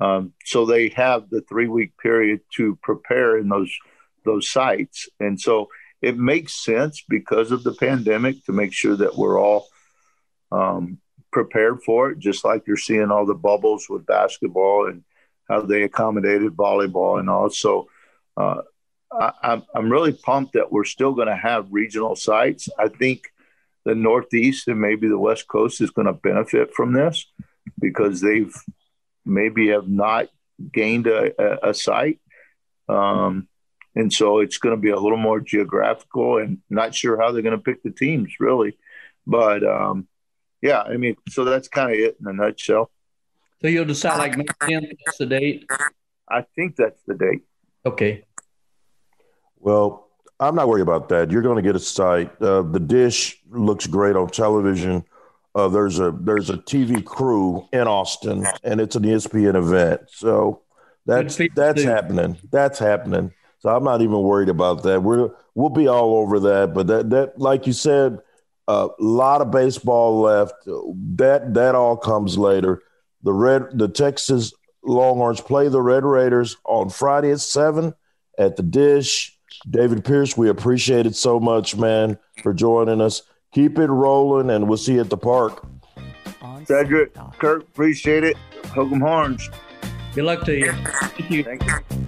[0.00, 3.72] Um, so they have the three week period to prepare in those
[4.24, 5.08] those sites.
[5.18, 5.68] And so
[6.02, 9.66] it makes sense because of the pandemic to make sure that we're all
[10.50, 10.98] um,
[11.30, 15.04] prepared for it, just like you're seeing all the bubbles with basketball and
[15.48, 17.86] how they accommodated volleyball and also.
[18.36, 18.62] Uh,
[19.12, 22.68] I, I'm really pumped that we're still going to have regional sites.
[22.78, 23.24] I think
[23.84, 27.26] the Northeast and maybe the West Coast is going to benefit from this
[27.80, 28.54] because they've
[29.24, 30.28] maybe have not
[30.72, 32.20] gained a, a, a site.
[32.88, 33.48] Um,
[33.94, 37.42] and so it's going to be a little more geographical and not sure how they're
[37.42, 38.76] going to pick the teams really.
[39.26, 40.08] But um,
[40.62, 42.90] yeah, I mean, so that's kind of it in a nutshell.
[43.62, 45.66] So you'll decide like May 10th, that's the date?
[46.28, 47.42] I think that's the date.
[47.84, 48.24] Okay.
[49.58, 51.30] Well, I'm not worried about that.
[51.30, 52.30] You're going to get a site.
[52.40, 55.04] Uh, the dish looks great on television.
[55.54, 60.02] Uh, there's a there's a TV crew in Austin, and it's an ESPN event.
[60.12, 60.62] So
[61.06, 62.38] that's that's happening.
[62.50, 63.32] That's happening.
[63.60, 65.02] So I'm not even worried about that.
[65.02, 66.74] We're we'll be all over that.
[66.74, 68.18] But that that like you said,
[68.66, 70.54] a uh, lot of baseball left.
[71.16, 72.82] That that all comes later.
[73.22, 77.94] The red the Texas Longhorns play the Red Raiders on Friday at seven
[78.38, 79.36] at the Dish.
[79.68, 83.22] David Pierce, we appreciate it so much, man, for joining us.
[83.52, 85.66] Keep it rolling, and we'll see you at the park.
[86.64, 88.36] Cedric, Kirk, appreciate it.
[88.68, 89.50] Hook 'em horns.
[90.14, 90.72] Good luck to you.
[90.72, 91.44] Thank you.
[91.44, 91.99] Thank you.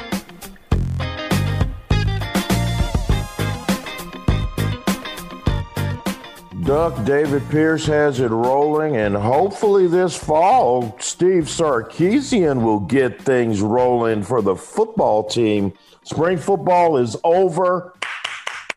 [6.72, 13.60] Duck David Pierce has it rolling, and hopefully this fall, Steve Sarkisian will get things
[13.60, 15.74] rolling for the football team.
[16.04, 17.92] Spring football is over.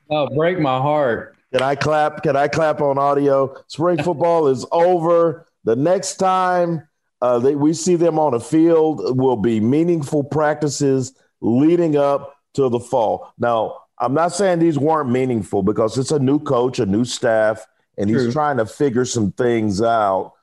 [0.10, 1.38] Oh, break my heart.
[1.54, 2.22] Can I clap?
[2.24, 3.56] Can I clap on audio?
[3.68, 5.46] Spring football is over.
[5.64, 6.86] The next time
[7.22, 12.68] uh, they, we see them on a field will be meaningful practices leading up to
[12.68, 13.34] the fall.
[13.40, 17.66] Now, I'm not saying these weren't meaningful because it's a new coach, a new staff
[17.98, 20.34] and he's trying to figure some things out,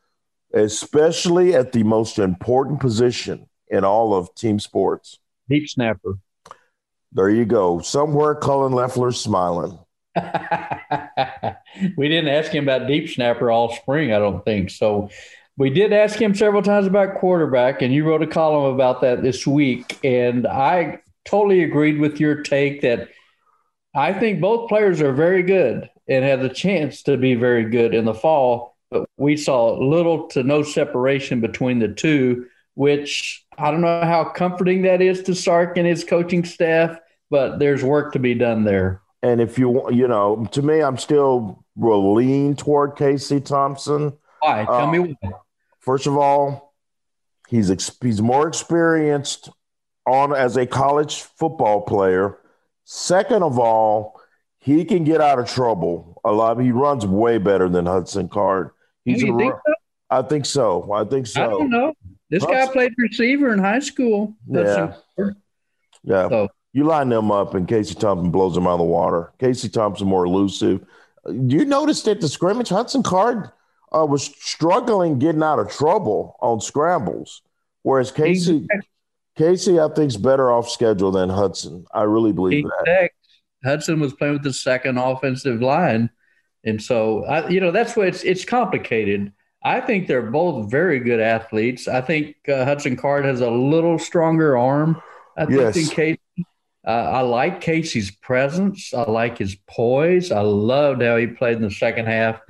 [0.55, 5.19] especially at the most important position in all of team sports.
[5.49, 6.19] Deep snapper.
[7.13, 7.81] There you go.
[7.81, 9.79] Somewhere Cullen Loeffler's smiling.
[11.97, 14.71] we didn't ask him about deep snapper all spring, I don't think.
[14.71, 15.11] So
[15.57, 19.23] we did ask him several times about quarterback, and you wrote a column about that
[19.23, 19.99] this week.
[20.03, 23.09] And I totally agreed with your take that
[23.95, 27.95] I think both players are very good and had the chance to be very good
[27.95, 28.77] in the fall.
[28.91, 34.25] But we saw little to no separation between the two, which I don't know how
[34.25, 36.99] comforting that is to Sark and his coaching staff,
[37.31, 39.01] but there's work to be done there.
[39.23, 44.13] And if you want, you know, to me, I'm still will lean toward Casey Thompson.
[44.41, 44.65] Why?
[44.65, 45.31] Tell Uh, me why.
[45.81, 46.75] First of all,
[47.49, 49.49] he's ex- he's more experienced
[50.07, 52.39] on as a college football player.
[52.85, 54.21] Second of all,
[54.63, 56.59] he can get out of trouble a lot.
[56.61, 58.71] He runs way better than Hudson Card.
[59.05, 59.75] He's You a think ru-
[60.09, 60.91] I think so.
[60.93, 61.43] I think so.
[61.45, 61.93] I don't know.
[62.31, 64.35] This guy played receiver in high school.
[64.49, 64.95] Yeah.
[66.05, 66.29] Yeah.
[66.29, 69.33] So- You line them up and Casey Thompson blows them out of the water.
[69.39, 70.85] Casey Thompson more elusive.
[71.29, 73.51] You noticed at the scrimmage, Hudson Card
[73.95, 77.43] uh, was struggling getting out of trouble on scrambles.
[77.83, 78.67] Whereas Casey
[79.37, 81.85] Casey, I think, is better off schedule than Hudson.
[81.93, 83.11] I really believe that.
[83.65, 86.11] Hudson was playing with the second offensive line,
[86.65, 89.33] and so I, you know that's what it's it's complicated.
[89.65, 91.87] I think they're both very good athletes.
[91.87, 95.01] I think uh, Hudson Card has a little stronger arm.
[95.37, 95.75] I Yes.
[95.75, 96.21] than Casey.
[96.85, 98.93] Uh, I like Casey's presence.
[98.93, 100.33] I like his poise.
[100.33, 102.41] I loved how he played in the second half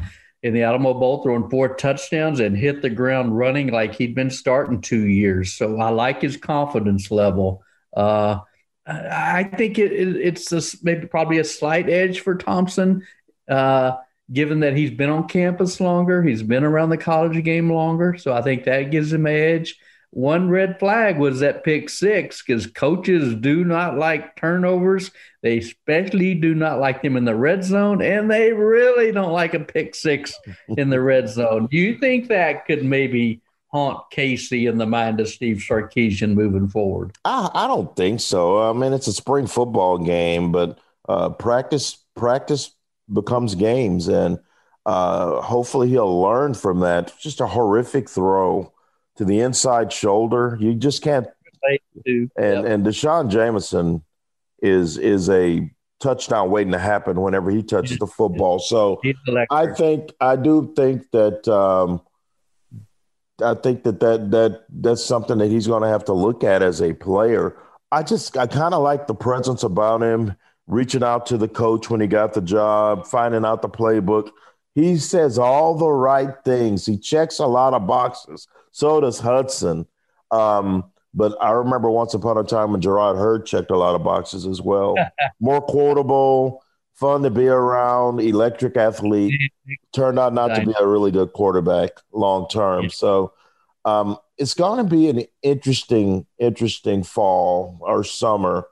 [0.42, 4.30] in the Alamo Bowl, throwing four touchdowns and hit the ground running like he'd been
[4.30, 5.52] starting two years.
[5.52, 7.62] So I like his confidence level.
[7.94, 8.38] Uh,
[8.86, 13.06] I think it, it, it's a, maybe probably a slight edge for Thompson,
[13.48, 13.96] uh,
[14.32, 18.16] given that he's been on campus longer, he's been around the college game longer.
[18.18, 19.78] So I think that gives him an edge.
[20.10, 25.10] One red flag was that pick six because coaches do not like turnovers.
[25.42, 29.54] They especially do not like them in the red zone, and they really don't like
[29.54, 30.34] a pick six
[30.76, 31.68] in the red zone.
[31.70, 33.41] Do you think that could maybe
[33.72, 37.16] haunt Casey in the mind of Steve Sarkisian moving forward?
[37.24, 38.68] I, I don't think so.
[38.68, 42.72] I mean, it's a spring football game, but uh, practice practice
[43.12, 44.38] becomes games, and
[44.86, 47.12] uh, hopefully he'll learn from that.
[47.18, 48.72] Just a horrific throw
[49.16, 50.56] to the inside shoulder.
[50.60, 51.26] You just can't.
[52.04, 52.64] And Yep.
[52.64, 54.02] and D'Shawn Jamison
[54.60, 58.58] is is a touchdown waiting to happen whenever he touches the football.
[58.58, 59.00] So
[59.50, 62.00] I think I do think that um,
[63.42, 66.62] I think that, that that that's something that he's going to have to look at
[66.62, 67.56] as a player.
[67.90, 71.90] I just I kind of like the presence about him, reaching out to the coach
[71.90, 74.30] when he got the job, finding out the playbook.
[74.74, 76.86] He says all the right things.
[76.86, 78.48] He checks a lot of boxes.
[78.70, 79.86] So does Hudson.
[80.30, 84.02] Um, but I remember once upon a time when Jerrod Heard checked a lot of
[84.02, 84.94] boxes as well.
[85.40, 86.64] More quotable,
[87.02, 89.34] fun to be around, electric athlete.
[89.92, 92.90] Turned out not to be a really good quarterback long term.
[92.90, 93.32] So
[93.84, 98.68] um, it's going to be an interesting, interesting fall or summer.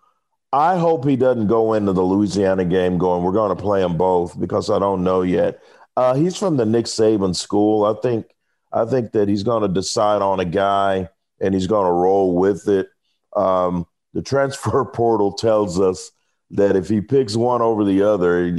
[0.53, 3.97] I hope he doesn't go into the Louisiana game going, we're going to play them
[3.97, 5.61] both because I don't know yet.
[5.97, 7.85] Uh, he's from the Nick Saban school.
[7.85, 8.27] I think
[8.73, 11.09] I think that he's going to decide on a guy
[11.41, 12.89] and he's going to roll with it.
[13.35, 16.13] Um, the transfer portal tells us
[16.53, 18.53] that if he picks one over the other,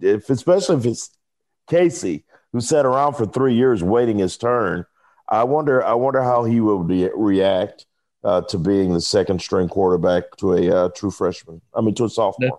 [0.00, 1.10] if especially if it's
[1.68, 4.84] Casey who sat around for three years waiting his turn,
[5.28, 7.86] I wonder I wonder how he will be, react
[8.24, 11.60] uh, to being the second string quarterback to a uh, true freshman.
[11.74, 12.58] I mean, to a sophomore.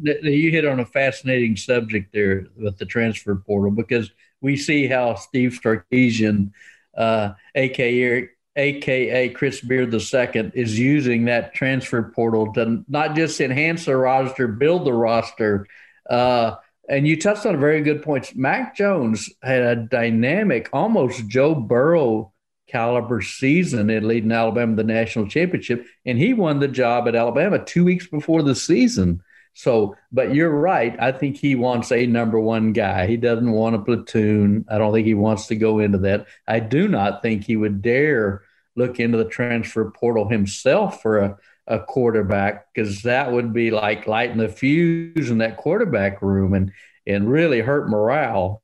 [0.00, 5.16] You hit on a fascinating subject there with the transfer portal because we see how
[5.16, 6.52] Steve Sarkisian,
[6.96, 13.86] uh, aka aka Chris Beard II, is using that transfer portal to not just enhance
[13.86, 15.66] the roster, build the roster.
[16.10, 16.56] Uh,
[16.88, 18.34] and you touched on a very good point.
[18.34, 22.32] Mac Jones had a dynamic, almost Joe Burrow
[22.66, 27.64] caliber season in leading Alabama the national championship, and he won the job at Alabama
[27.64, 29.22] two weeks before the season.
[29.54, 30.94] So, but you're right.
[31.00, 33.06] I think he wants a number one guy.
[33.06, 34.64] He doesn't want a platoon.
[34.70, 36.26] I don't think he wants to go into that.
[36.46, 38.42] I do not think he would dare
[38.78, 44.06] look into the transfer portal himself for a, a quarterback because that would be like
[44.06, 46.72] lighting the fuse in that quarterback room and
[47.06, 48.62] and really hurt morale.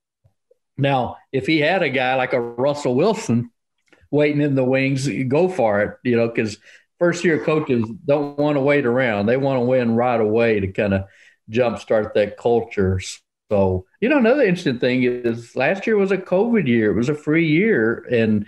[0.77, 3.51] Now, if he had a guy like a Russell Wilson
[4.11, 6.59] waiting in the wings, go for it, you know, because
[6.99, 9.27] first year coaches don't want to wait around.
[9.27, 11.05] They want to win right away to kind of
[11.51, 13.01] jumpstart that culture.
[13.51, 16.91] So, you know, another interesting thing is last year was a COVID year.
[16.91, 18.07] It was a free year.
[18.11, 18.47] And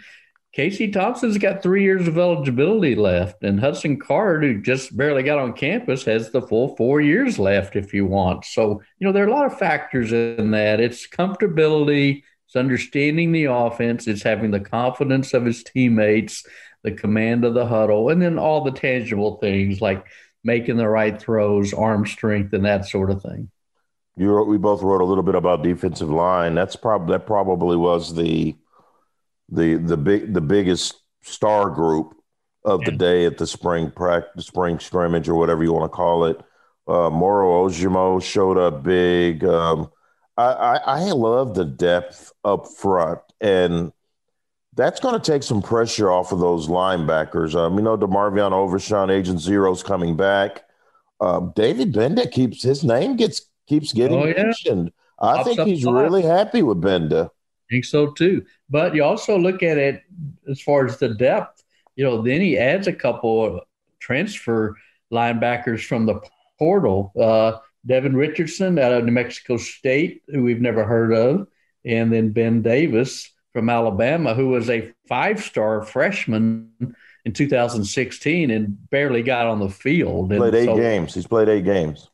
[0.56, 3.42] Casey Thompson's got three years of eligibility left.
[3.42, 7.76] And Hudson Card, who just barely got on campus, has the full four years left
[7.76, 8.46] if you want.
[8.46, 10.80] So, you know, there are a lot of factors in that.
[10.80, 16.42] It's comfortability, it's understanding the offense, it's having the confidence of his teammates,
[16.82, 20.06] the command of the huddle, and then all the tangible things like
[20.42, 23.50] making the right throws, arm strength, and that sort of thing.
[24.16, 26.54] You wrote, we both wrote a little bit about defensive line.
[26.54, 28.56] That's probably that probably was the
[29.48, 32.14] the the big the biggest star group
[32.64, 36.24] of the day at the spring practice, spring scrimmage, or whatever you want to call
[36.24, 36.38] it.
[36.88, 39.44] Uh, Moro Ojomo showed up big.
[39.44, 39.90] Um,
[40.36, 43.92] I, I, I love the depth up front, and
[44.74, 47.54] that's going to take some pressure off of those linebackers.
[47.54, 50.64] Um, you know, DeMarvion Overshown, Agent Zero's coming back.
[51.20, 54.42] Um, David Gbenda keeps his name gets keeps getting oh, yeah.
[54.42, 54.92] mentioned.
[55.18, 57.30] I Pops think he's really happy with Gbenda.
[57.68, 58.44] I think so too.
[58.70, 60.02] But you also look at it
[60.48, 61.62] as far as the depth.
[61.96, 63.60] You know, then he adds a couple
[64.00, 64.76] transfer
[65.12, 66.20] linebackers from the
[66.58, 67.12] portal.
[67.18, 71.46] Uh, Devin Richardson out of New Mexico State, who we've never heard of,
[71.84, 76.70] and then Ben Davis from Alabama, who was a five-star freshman
[77.24, 80.30] in 2016 and barely got on the field.
[80.30, 81.14] Played eight so, games.
[81.14, 82.10] He's played eight games.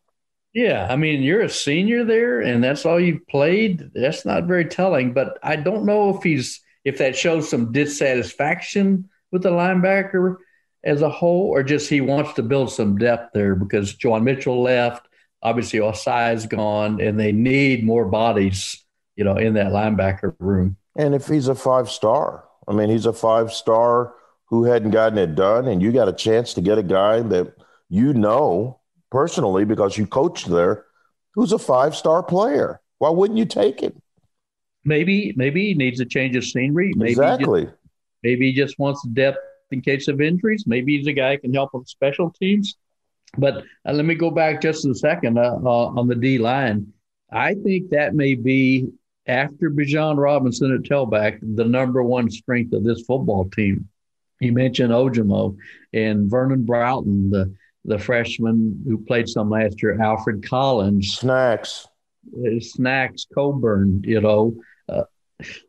[0.54, 3.90] Yeah, I mean, you're a senior there, and that's all you've played.
[3.94, 5.14] That's not very telling.
[5.14, 10.36] But I don't know if he's if that shows some dissatisfaction with the linebacker
[10.84, 14.62] as a whole, or just he wants to build some depth there because John Mitchell
[14.62, 15.06] left.
[15.42, 18.84] Obviously, Ossai's gone, and they need more bodies,
[19.16, 20.76] you know, in that linebacker room.
[20.96, 24.14] And if he's a five star, I mean, he's a five star
[24.46, 27.54] who hadn't gotten it done, and you got a chance to get a guy that
[27.88, 28.80] you know
[29.12, 30.86] personally because you coached there
[31.34, 32.80] who's a five star player.
[32.98, 33.94] Why wouldn't you take it?
[34.84, 36.92] Maybe maybe he needs a change of scenery.
[36.96, 37.60] Maybe exactly.
[37.60, 37.76] He just,
[38.22, 39.38] maybe he just wants depth
[39.70, 40.64] in case of injuries.
[40.66, 42.76] Maybe he's a guy who can help with special teams.
[43.36, 46.92] But uh, let me go back just a second uh, uh, on the D line.
[47.30, 48.88] I think that may be
[49.26, 53.88] after Bijan Robinson at tailback the number one strength of this football team.
[54.40, 55.56] You mentioned Ojomo
[55.92, 57.54] and Vernon Broughton, the
[57.84, 61.16] the freshman who played some last year, Alfred Collins.
[61.18, 61.86] Snacks.
[62.36, 64.56] Uh, Snacks, Coburn, you know.
[64.88, 65.02] Uh,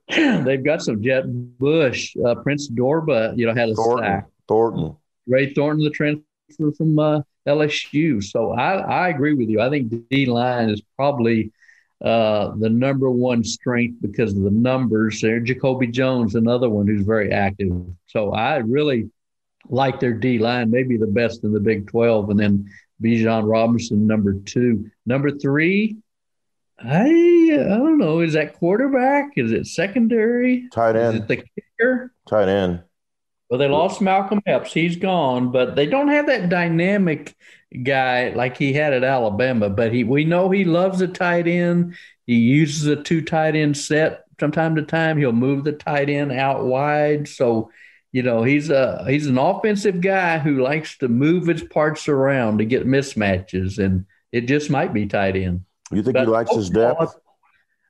[0.43, 2.15] they've got some Jet Bush.
[2.25, 4.05] Uh, Prince Dorba, you know, had a Thornton.
[4.05, 4.27] sack.
[4.47, 4.95] Thornton.
[5.27, 6.23] Ray Thornton, the transfer
[6.77, 8.23] from uh, LSU.
[8.23, 9.61] So I, I agree with you.
[9.61, 11.51] I think D line is probably
[12.03, 15.21] uh, the number one strength because of the numbers.
[15.21, 17.71] There, Jacoby Jones, another one who's very active.
[18.07, 19.09] So I really
[19.69, 22.29] like their D line, maybe the best in the Big 12.
[22.29, 22.69] And then
[23.01, 24.89] Bijan Robinson, number two.
[25.05, 25.97] Number three,
[26.79, 28.21] I I don't know.
[28.21, 29.31] Is that quarterback?
[29.37, 30.67] Is it secondary?
[30.69, 31.15] Tight end.
[31.15, 32.13] Is it the kicker?
[32.27, 32.83] Tight end.
[33.49, 34.73] Well, they lost Malcolm Epps.
[34.73, 37.35] He's gone, but they don't have that dynamic
[37.83, 39.69] guy like he had at Alabama.
[39.69, 41.95] But he, we know he loves a tight end.
[42.25, 45.17] He uses a two tight end set from time to time.
[45.17, 47.27] He'll move the tight end out wide.
[47.27, 47.69] So
[48.13, 52.59] you know he's a he's an offensive guy who likes to move his parts around
[52.59, 55.65] to get mismatches and it just might be tight end.
[55.91, 57.15] You think but he likes his depth?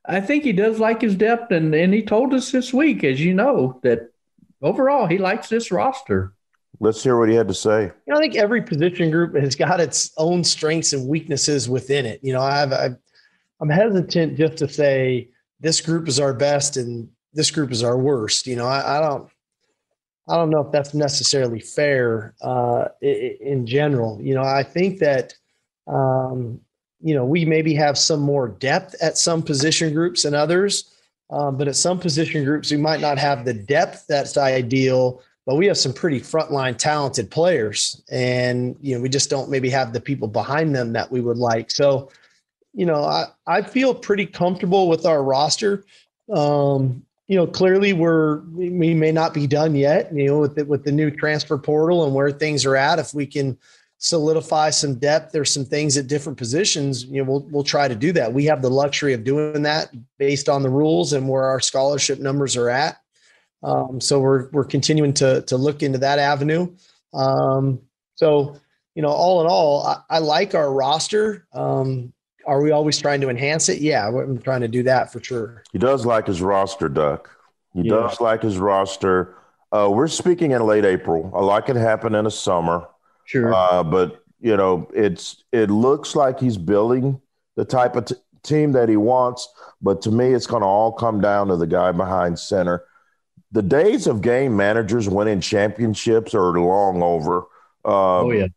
[0.06, 3.20] I think he does like his depth and and he told us this week as
[3.20, 4.12] you know that
[4.62, 6.34] overall he likes this roster.
[6.80, 7.92] Let's hear what he had to say.
[8.08, 12.06] You know, i think every position group has got its own strengths and weaknesses within
[12.06, 12.22] it.
[12.24, 12.96] You know i've, I've
[13.60, 17.98] i'm hesitant just to say this group is our best and this group is our
[17.98, 18.48] worst.
[18.48, 19.30] You know I, I don't
[20.28, 24.20] I don't know if that's necessarily fair uh, in general.
[24.22, 25.34] You know, I think that
[25.88, 26.62] um,
[27.02, 30.94] you know we maybe have some more depth at some position groups than others,
[31.30, 35.22] um, but at some position groups we might not have the depth that's ideal.
[35.46, 39.70] But we have some pretty frontline talented players, and you know we just don't maybe
[39.72, 41.70] have the people behind them that we would like.
[41.70, 42.10] So,
[42.74, 45.84] you know, I I feel pretty comfortable with our roster.
[46.32, 50.14] Um, you know, clearly we're we may not be done yet.
[50.14, 53.14] You know, with the, with the new transfer portal and where things are at, if
[53.14, 53.58] we can
[53.98, 57.06] solidify some depth, there's some things at different positions.
[57.06, 58.34] You know, we'll we'll try to do that.
[58.34, 62.20] We have the luxury of doing that based on the rules and where our scholarship
[62.20, 62.98] numbers are at.
[63.64, 66.76] Um, so we're we're continuing to to look into that avenue.
[67.14, 67.80] Um,
[68.16, 68.58] so
[68.96, 71.48] you know, all in all, I, I like our roster.
[71.54, 72.14] Um,
[72.46, 73.82] are we always trying to enhance it?
[73.82, 75.64] Yeah, I'm trying to do that for sure.
[75.72, 77.30] He does like his roster, Duck.
[77.74, 77.96] He yeah.
[77.96, 79.36] does like his roster.
[79.72, 81.32] Uh, we're speaking in late April.
[81.36, 82.88] I like it happen in the summer.
[83.26, 83.54] Sure.
[83.54, 87.20] Uh, but you know, it's it looks like he's building
[87.56, 89.48] the type of t- team that he wants.
[89.82, 92.86] But to me, it's going to all come down to the guy behind center.
[93.52, 97.38] The days of game managers winning championships are long over.
[97.86, 98.48] Um, oh yeah.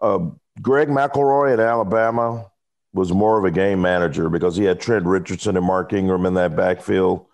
[0.00, 2.46] Uh, Greg McElroy at Alabama
[2.98, 6.34] was more of a game manager because he had Trent Richardson and Mark Ingram in
[6.34, 7.26] that backfield.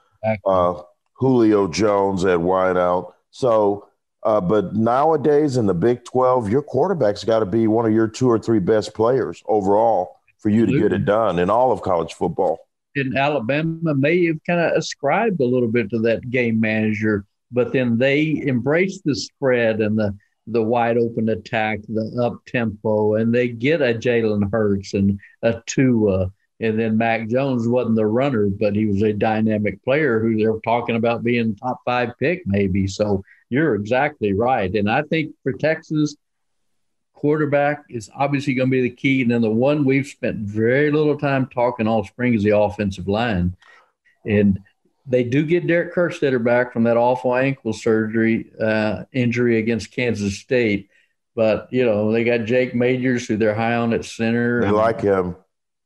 [0.47, 0.83] Uh,
[1.15, 3.13] Julio Jones at wideout.
[3.31, 3.89] So,
[4.23, 8.09] uh, but nowadays in the Big 12, your quarterback's got to be one of your
[8.09, 11.83] two or three best players overall for you to get it done in all of
[11.83, 12.59] college football.
[12.95, 17.73] In Alabama, may have kind of ascribed a little bit to that game manager, but
[17.73, 20.17] then they embraced the spread and the
[20.47, 25.63] the wide open attack, the up tempo, and they get a Jalen Hurts and a
[25.67, 26.31] Tua
[26.61, 30.61] and then Mac Jones wasn't the runner, but he was a dynamic player who they're
[30.65, 32.87] talking about being top five pick, maybe.
[32.87, 34.73] So you're exactly right.
[34.75, 36.17] And I think for Texas,
[37.13, 39.23] quarterback is obviously going to be the key.
[39.23, 43.09] And then the one we've spent very little time talking all spring is the offensive
[43.09, 43.57] line.
[44.25, 44.61] And
[45.07, 50.39] they do get Derek Kerstetter back from that awful ankle surgery uh, injury against Kansas
[50.39, 50.89] State.
[51.37, 54.61] But, you know, they got Jake Majors, who they're high on at center.
[54.61, 55.37] They like him.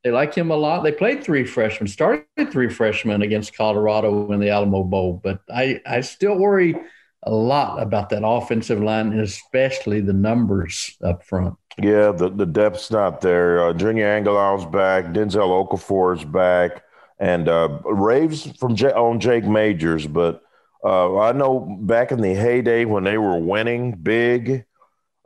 [0.03, 0.83] They like him a lot.
[0.83, 5.19] They played three freshmen, started three freshmen against Colorado in the Alamo Bowl.
[5.21, 6.75] But I, I still worry
[7.23, 11.55] a lot about that offensive line, and especially the numbers up front.
[11.81, 13.65] Yeah, the, the depth's not there.
[13.65, 15.05] Uh, Junior Angilau's back.
[15.05, 16.83] Denzel Okafor's back.
[17.19, 20.07] And uh, raves from J- on Jake Majors.
[20.07, 20.41] But
[20.83, 24.65] uh, I know back in the heyday when they were winning big,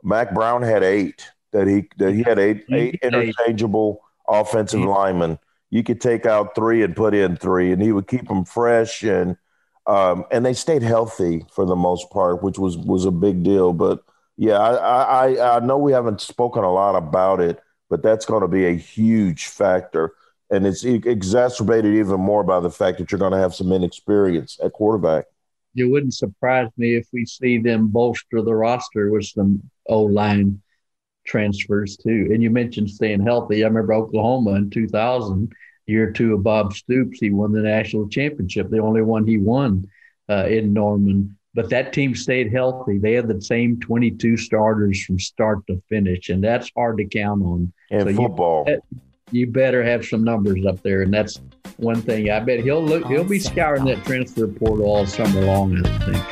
[0.02, 1.30] Mack Brown had eight.
[1.52, 5.34] That he that he had eight eight interchangeable offensive mm-hmm.
[5.70, 9.02] You could take out three and put in three, and he would keep them fresh
[9.04, 9.36] and
[9.86, 13.72] um, and they stayed healthy for the most part, which was was a big deal.
[13.72, 14.02] But
[14.36, 18.42] yeah, I I, I know we haven't spoken a lot about it, but that's going
[18.42, 20.14] to be a huge factor,
[20.50, 24.58] and it's exacerbated even more by the fact that you're going to have some inexperience
[24.62, 25.24] at quarterback.
[25.76, 30.60] It wouldn't surprise me if we see them bolster the roster with some O line
[31.26, 32.28] transfers too.
[32.32, 33.64] And you mentioned staying healthy.
[33.64, 35.52] I remember Oklahoma in 2000,
[35.86, 39.88] year two of Bob Stoops, he won the national championship, the only one he won
[40.28, 41.36] uh, in Norman.
[41.54, 42.98] But that team stayed healthy.
[42.98, 47.42] They had the same 22 starters from start to finish, and that's hard to count
[47.42, 47.72] on.
[47.90, 48.80] In so football, you,
[49.30, 51.40] you better have some numbers up there, and that's
[51.76, 52.30] one thing.
[52.30, 53.06] I bet he'll look.
[53.06, 55.84] He'll be scouring that transfer portal all summer long.
[55.84, 56.24] I think.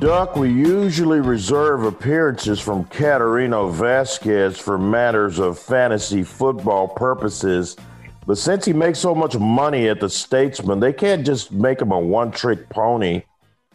[0.00, 7.76] Duck, we usually reserve appearances from Catarino Vasquez for matters of fantasy football purposes.
[8.26, 11.92] But since he makes so much money at the Statesman, they can't just make him
[11.92, 13.22] a one trick pony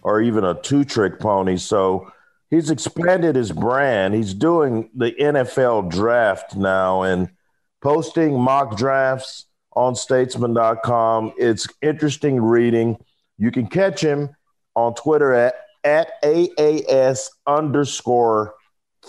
[0.02, 1.56] or even a two trick pony.
[1.56, 2.12] So
[2.50, 4.14] he's expanded his brand.
[4.14, 7.30] He's doing the NFL draft now and
[7.82, 11.34] posting mock drafts on statesman.com.
[11.38, 12.98] It's interesting reading.
[13.38, 14.30] You can catch him
[14.76, 18.56] on Twitter at at AAS underscore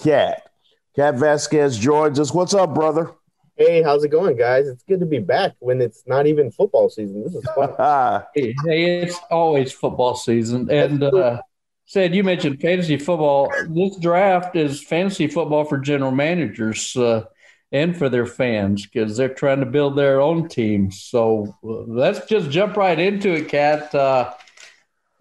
[0.02, 0.50] cat.
[0.94, 2.32] Cat Vasquez joins us.
[2.32, 3.12] What's up, brother?
[3.56, 4.68] Hey, how's it going, guys?
[4.68, 7.24] It's good to be back when it's not even football season.
[7.24, 7.70] This is fun.
[8.34, 10.70] hey, hey, it's always football season.
[10.70, 11.40] And uh,
[11.88, 13.50] said you mentioned fantasy football.
[13.66, 17.24] This draft is fantasy football for general managers uh,
[17.72, 21.02] and for their fans because they're trying to build their own teams.
[21.02, 23.94] So uh, let's just jump right into it, Cat.
[23.94, 24.34] Uh,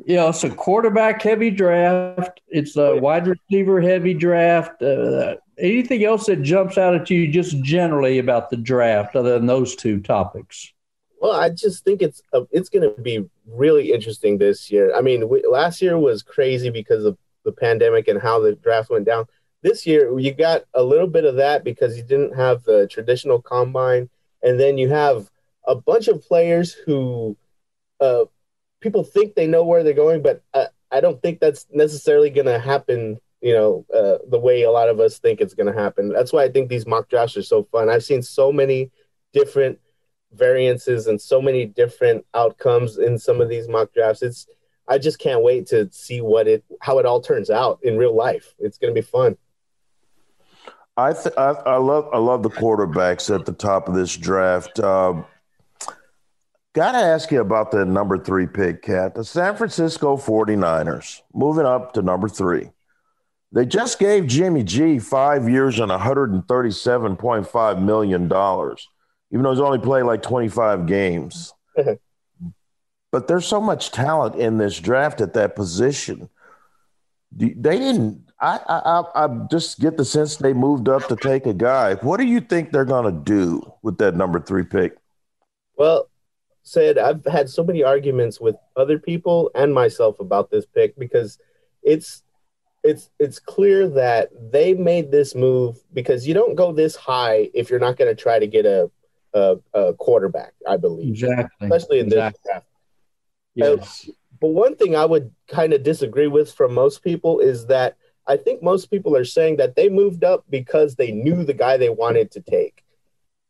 [0.05, 2.41] you know, it's a quarterback heavy draft.
[2.49, 4.81] It's a wide receiver heavy draft.
[4.81, 9.45] Uh, anything else that jumps out at you just generally about the draft other than
[9.45, 10.73] those two topics?
[11.21, 14.93] Well, I just think it's uh, it's going to be really interesting this year.
[14.95, 18.89] I mean, we, last year was crazy because of the pandemic and how the draft
[18.89, 19.25] went down.
[19.63, 23.41] This year, you got a little bit of that because you didn't have the traditional
[23.41, 24.09] combine,
[24.43, 25.29] and then you have
[25.65, 27.35] a bunch of players who
[27.99, 28.25] uh,
[28.81, 32.45] people think they know where they're going, but I, I don't think that's necessarily going
[32.45, 33.17] to happen.
[33.41, 36.09] You know, uh, the way a lot of us think it's going to happen.
[36.09, 37.89] That's why I think these mock drafts are so fun.
[37.89, 38.91] I've seen so many
[39.31, 39.79] different
[40.33, 44.21] variances and so many different outcomes in some of these mock drafts.
[44.21, 44.47] It's
[44.87, 48.15] I just can't wait to see what it how it all turns out in real
[48.15, 48.53] life.
[48.59, 49.37] It's going to be fun.
[50.95, 54.79] I, th- I, I love I love the quarterbacks at the top of this draft.
[54.79, 55.23] Uh,
[56.77, 59.15] Got to ask you about the number three pick, Cat.
[59.15, 62.69] The San Francisco 49ers moving up to number three.
[63.51, 68.31] They just gave Jimmy G five years and $137.5 million,
[69.31, 71.53] even though he's only played like 25 games.
[73.11, 76.29] but there's so much talent in this draft at that position.
[77.31, 81.53] They didn't, I, I I just get the sense they moved up to take a
[81.53, 81.95] guy.
[81.95, 84.95] What do you think they're going to do with that number three pick?
[85.75, 86.09] Well,
[86.67, 91.39] said I've had so many arguments with other people and myself about this pick because
[91.81, 92.23] it's
[92.83, 97.69] it's it's clear that they made this move because you don't go this high if
[97.69, 98.91] you're not going to try to get a,
[99.73, 100.53] a, quarterback.
[100.67, 102.39] I believe exactly, especially in exactly.
[102.43, 102.65] this draft.
[103.55, 104.05] Yes.
[104.07, 107.97] Uh, but one thing I would kind of disagree with from most people is that
[108.27, 111.77] I think most people are saying that they moved up because they knew the guy
[111.77, 112.83] they wanted to take.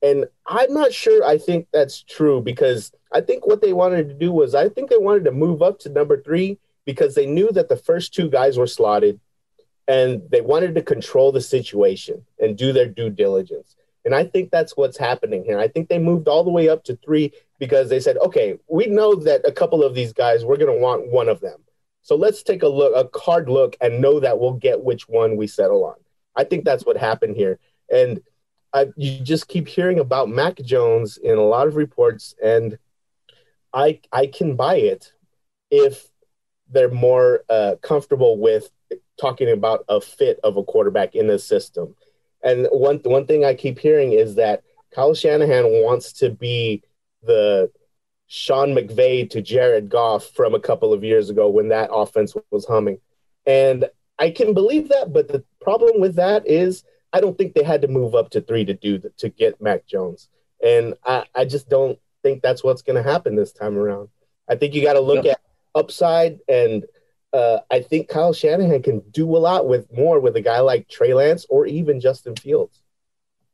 [0.02, 4.14] And I'm not sure I think that's true because I think what they wanted to
[4.14, 7.52] do was I think they wanted to move up to number three because they knew
[7.52, 9.20] that the first two guys were slotted
[9.88, 13.76] and they wanted to control the situation and do their due diligence.
[14.08, 15.60] And I think that's what's happening here.
[15.60, 18.86] I think they moved all the way up to three because they said, okay, we
[18.86, 21.60] know that a couple of these guys, we're going to want one of them.
[22.04, 25.36] So let's take a look, a card look, and know that we'll get which one
[25.36, 25.96] we settle on.
[26.38, 27.60] I think that's what happened here.
[27.92, 28.22] And
[28.74, 32.78] I, you just keep hearing about Mac Jones in a lot of reports, and
[33.74, 35.12] I I can buy it
[35.70, 36.08] if
[36.70, 38.72] they're more uh, comfortable with
[39.20, 41.94] talking about a fit of a quarterback in the system.
[42.44, 44.64] And one one thing I keep hearing is that
[44.94, 46.84] Kyle Shanahan wants to be
[47.24, 47.72] the
[48.28, 52.66] Sean McVay to Jared Goff from a couple of years ago when that offense was
[52.66, 53.00] humming.
[53.46, 56.84] And I can believe that, but the problem with that is
[57.14, 59.62] I don't think they had to move up to three to do the, to get
[59.62, 60.30] Mac Jones.
[60.64, 64.10] And I, I just don't think that's what's going to happen this time around.
[64.50, 65.40] I think you got to look at
[65.76, 66.86] upside, and
[67.38, 70.90] uh, I think Kyle Shanahan can do a lot with more with a guy like
[70.90, 72.82] Trey Lance or even Justin Fields.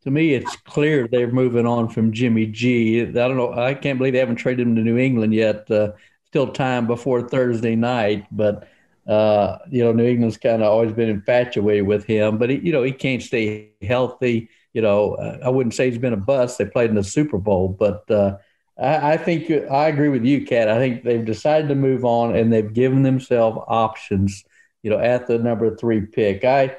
[0.03, 3.01] To me, it's clear they're moving on from Jimmy G.
[3.01, 3.53] I don't know.
[3.53, 5.69] I can't believe they haven't traded him to New England yet.
[5.69, 5.91] Uh,
[6.25, 8.67] still time before Thursday night, but
[9.07, 12.71] uh, you know, New England's kind of always been infatuated with him, but he, you
[12.71, 14.49] know, he can't stay healthy.
[14.73, 16.57] You know, uh, I wouldn't say he's been a bust.
[16.57, 18.37] They played in the Super Bowl, but uh,
[18.79, 20.67] I, I, think I agree with you, Kat.
[20.67, 24.43] I think they've decided to move on and they've given themselves options.
[24.81, 26.75] You know, at the number three pick, I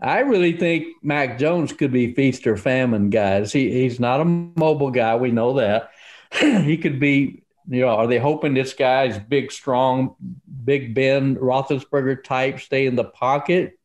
[0.00, 3.52] I really think Mac Jones could be feast or famine, guys.
[3.52, 5.16] He he's not a mobile guy.
[5.16, 5.90] We know that.
[6.40, 7.42] he could be.
[7.68, 10.16] You know, are they hoping this guy's big, strong,
[10.64, 13.78] Big Ben Roethlisberger type stay in the pocket,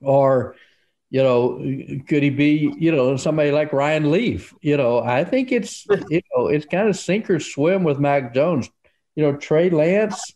[0.00, 0.56] or
[1.10, 1.58] you know,
[2.06, 4.54] could he be, you know, somebody like Ryan Leaf?
[4.62, 8.32] You know, I think it's, you know, it's kind of sink or swim with Mac
[8.32, 8.70] Jones.
[9.16, 10.34] You know, Trey Lance,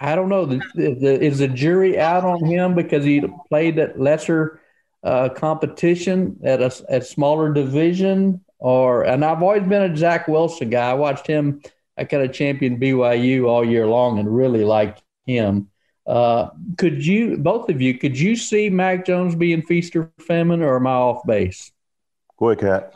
[0.00, 0.46] I don't know.
[0.46, 4.60] The, the, is the jury out on him because he played at lesser
[5.04, 8.44] uh, competition at a at smaller division?
[8.58, 10.90] Or and I've always been a Zach Wilson guy.
[10.90, 11.62] I watched him.
[11.96, 15.69] I kind of championed BYU all year long and really liked him.
[16.06, 16.48] Uh,
[16.78, 20.76] could you, both of you, could you see Mac Jones being feast or famine, or
[20.76, 21.70] am I off base?
[22.38, 22.94] Go ahead, Kat.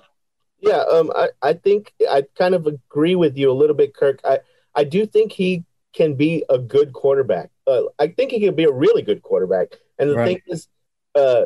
[0.61, 4.21] Yeah, um, I, I think I kind of agree with you a little bit, Kirk.
[4.25, 4.41] I,
[4.75, 7.51] I do think he can be a good quarterback.
[7.67, 9.75] Uh, I think he can be a really good quarterback.
[9.99, 10.27] And the right.
[10.27, 10.67] thing is,
[11.15, 11.45] uh,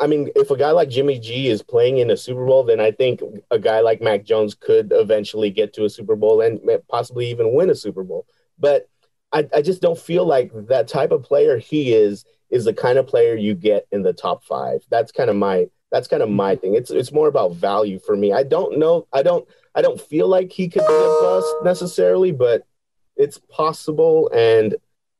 [0.00, 2.80] I mean, if a guy like Jimmy G is playing in a Super Bowl, then
[2.80, 6.60] I think a guy like Mac Jones could eventually get to a Super Bowl and
[6.88, 8.26] possibly even win a Super Bowl.
[8.58, 8.89] But
[9.32, 12.98] I, I just don't feel like that type of player he is is the kind
[12.98, 14.82] of player you get in the top five.
[14.90, 16.74] That's kind of my that's kind of my thing.
[16.74, 18.32] It's it's more about value for me.
[18.32, 19.06] I don't know.
[19.12, 22.66] I don't I don't feel like he could be a bust necessarily, but
[23.16, 24.74] it's possible, and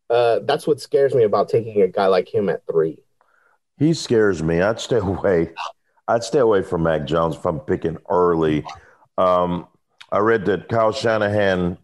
[0.09, 3.03] uh, that's what scares me about taking a guy like him at three.
[3.79, 4.61] He scares me.
[4.61, 5.53] I'd stay away.
[6.09, 8.65] I'd stay away from Mac Jones if I'm picking early.
[9.17, 9.69] Um,
[10.11, 11.79] I read that Kyle Shanahan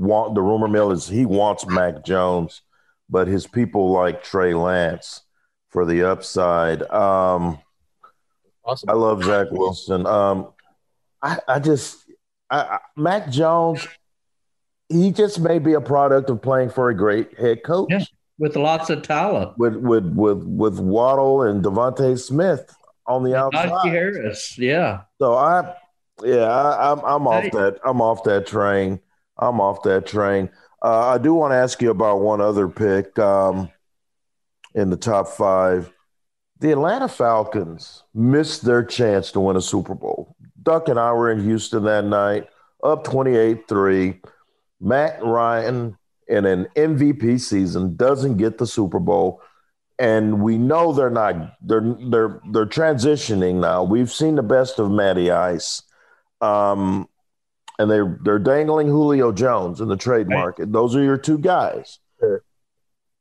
[0.00, 2.62] want the rumor mill is he wants Mac Jones,
[3.08, 5.22] but his people like Trey Lance
[5.68, 6.82] for the upside.
[6.82, 7.58] Um,
[8.64, 8.90] awesome.
[8.90, 10.06] I love Zach Wilson.
[10.06, 10.48] Um,
[11.22, 11.98] I, I just
[12.48, 13.86] I, I, Mac Jones.
[14.88, 17.90] He just may be a product of playing for a great head coach.
[17.90, 18.04] Yeah,
[18.38, 19.56] with lots of talent.
[19.56, 22.74] With with with with Waddle and DeVonta Smith
[23.06, 23.68] on the and outside.
[23.68, 25.02] Najee Harris, yeah.
[25.20, 25.74] So I,
[26.24, 27.78] yeah, I, am I'm, I'm off that.
[27.84, 28.98] I'm off that train.
[29.40, 30.50] I'm off that train.
[30.82, 33.70] Uh, I do want to ask you about one other pick um,
[34.74, 35.92] in the top five.
[36.60, 40.36] The Atlanta Falcons missed their chance to win a Super Bowl.
[40.62, 42.48] Duck and I were in Houston that night,
[42.84, 44.20] up 28 3.
[44.80, 45.96] Matt Ryan,
[46.28, 49.42] in an MVP season, doesn't get the Super Bowl.
[49.98, 53.82] And we know they're not, they're, they're, they're transitioning now.
[53.82, 55.82] We've seen the best of Matty Ice.
[56.40, 57.08] Um,
[57.80, 60.70] and they're they're dangling Julio Jones in the trade market.
[60.70, 61.98] Those are your two guys.
[62.18, 62.44] Sure.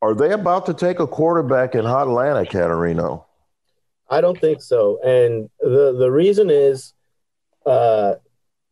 [0.02, 3.24] Are they about to take a quarterback in Hot Atlanta, Caterino?
[4.10, 5.00] I don't think so.
[5.02, 6.94] And the the reason is
[7.66, 8.16] uh,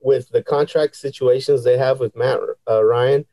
[0.02, 3.26] with the contract situations they have with Matt uh, Ryan,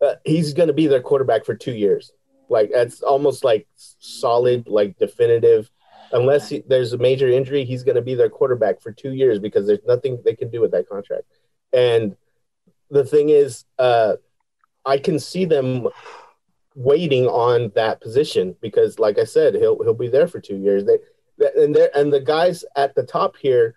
[0.00, 2.12] uh, he's going to be their quarterback for two years.
[2.48, 5.70] Like that's almost like solid, like definitive.
[6.12, 9.38] Unless he, there's a major injury, he's going to be their quarterback for two years
[9.38, 11.24] because there's nothing they can do with that contract.
[11.72, 12.16] And
[12.90, 14.16] the thing is, uh,
[14.84, 15.88] I can see them
[16.74, 20.84] waiting on that position because, like I said, he'll he'll be there for two years.
[20.84, 20.98] They
[21.56, 23.76] and there and the guys at the top here,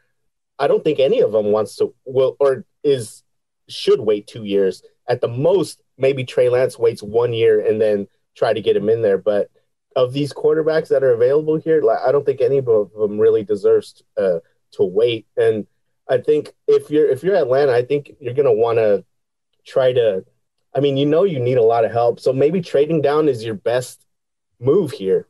[0.59, 3.23] I don't think any of them wants to will or is
[3.69, 5.81] should wait two years at the most.
[5.97, 9.17] Maybe Trey Lance waits one year and then try to get him in there.
[9.17, 9.49] But
[9.95, 13.43] of these quarterbacks that are available here, like, I don't think any of them really
[13.43, 14.39] deserves uh,
[14.71, 15.27] to wait.
[15.37, 15.67] And
[16.09, 19.03] I think if you're if you're Atlanta, I think you're gonna want to
[19.65, 20.25] try to.
[20.75, 23.43] I mean, you know, you need a lot of help, so maybe trading down is
[23.43, 24.05] your best
[24.59, 25.27] move here.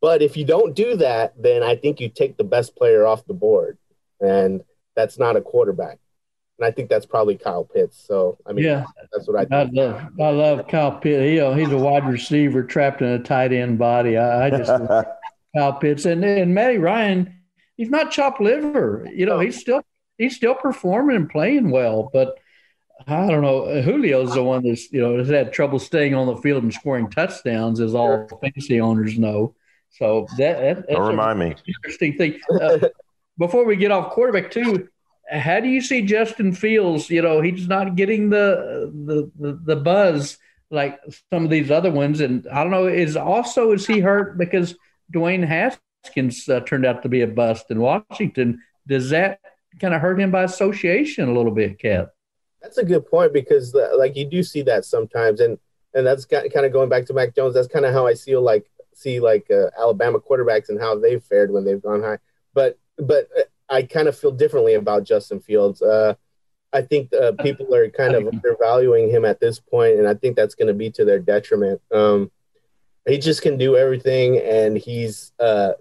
[0.00, 3.26] But if you don't do that, then I think you take the best player off
[3.26, 3.76] the board,
[4.20, 4.62] and
[4.96, 5.98] that's not a quarterback.
[6.58, 8.02] And I think that's probably Kyle Pitts.
[8.06, 9.44] So I mean, yeah, that's what I.
[9.44, 9.52] Think.
[9.52, 10.20] I love.
[10.20, 11.22] I love Kyle Pitts.
[11.22, 14.16] He, uh, he's a wide receiver trapped in a tight end body.
[14.16, 14.72] I, I just
[15.56, 17.36] Kyle Pitts and and Matty Ryan.
[17.76, 19.08] He's not chopped liver.
[19.14, 19.82] You know, he's still
[20.20, 22.38] he's still performing and playing well, but
[23.06, 23.82] I don't know.
[23.82, 27.10] Julio's the one that's you know has had trouble staying on the field and scoring
[27.10, 29.54] touchdowns, as all fantasy owners know.
[29.90, 32.38] So that, that that's don't remind me interesting thing.
[32.60, 32.78] Uh,
[33.38, 34.88] before we get off quarterback too,
[35.30, 37.08] how do you see Justin Fields?
[37.08, 40.36] You know, he's not getting the the the, the buzz
[40.70, 41.00] like
[41.32, 42.86] some of these other ones, and I don't know.
[42.86, 44.76] Is also is he hurt because
[45.12, 48.62] Dwayne Haskins uh, turned out to be a bust in Washington?
[48.86, 49.40] Does that
[49.78, 52.10] kind of hurt him by association a little bit, Cap?
[52.62, 55.58] That's a good point because uh, like you do see that sometimes, and
[55.94, 57.54] and that's kind of going back to Mac Jones.
[57.54, 61.22] That's kind of how I see like see like uh, Alabama quarterbacks and how they've
[61.22, 62.18] fared when they've gone high.
[62.54, 65.80] But but uh, I kind of feel differently about Justin Fields.
[65.80, 66.14] Uh,
[66.72, 70.36] I think uh, people are kind of undervaluing him at this point, and I think
[70.36, 71.80] that's going to be to their detriment.
[71.92, 72.30] Um,
[73.06, 75.32] he just can do everything, and he's.
[75.38, 75.72] Uh,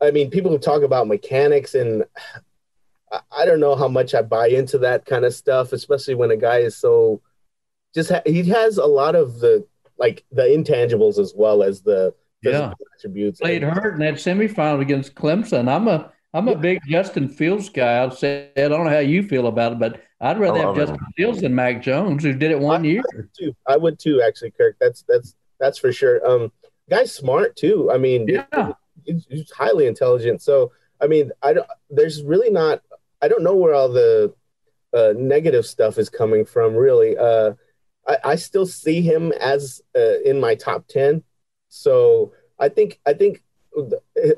[0.00, 2.04] I mean, people who talk about mechanics, and
[3.30, 6.36] I don't know how much I buy into that kind of stuff, especially when a
[6.36, 7.20] guy is so
[7.94, 9.66] just ha- he has a lot of the
[9.98, 13.40] like the intangibles as well as the yeah attributes.
[13.40, 15.68] Played hurt in that semifinal against Clemson.
[15.68, 17.98] I'm a I'm a big Justin Fields guy.
[17.98, 20.96] I'll say I don't know how you feel about it, but I'd rather have Justin
[20.96, 21.12] him.
[21.16, 23.02] Fields than Mac Jones, who did it one I year.
[23.14, 23.56] Would too.
[23.66, 24.76] I would too, actually, Kirk.
[24.80, 26.26] That's that's that's for sure.
[26.26, 26.50] Um,
[26.88, 27.90] guy's smart too.
[27.92, 28.72] I mean, yeah.
[29.04, 30.40] he's, he's highly intelligent.
[30.40, 31.66] So I mean, I don't.
[31.90, 32.82] There's really not
[33.22, 34.34] I don't know where all the
[34.92, 36.74] uh, negative stuff is coming from.
[36.74, 37.52] Really, uh,
[38.06, 41.22] I, I, still see him as uh, in my top ten.
[41.68, 43.42] So I think I think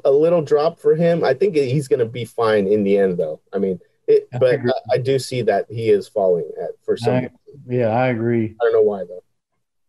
[0.04, 1.24] a little drop for him.
[1.24, 3.40] I think he's going to be fine in the end, though.
[3.52, 6.96] I mean, it, I but I, I, do see that he is falling at for
[6.96, 7.14] some.
[7.14, 7.30] I,
[7.68, 8.54] yeah, I agree.
[8.60, 9.24] I don't know why though.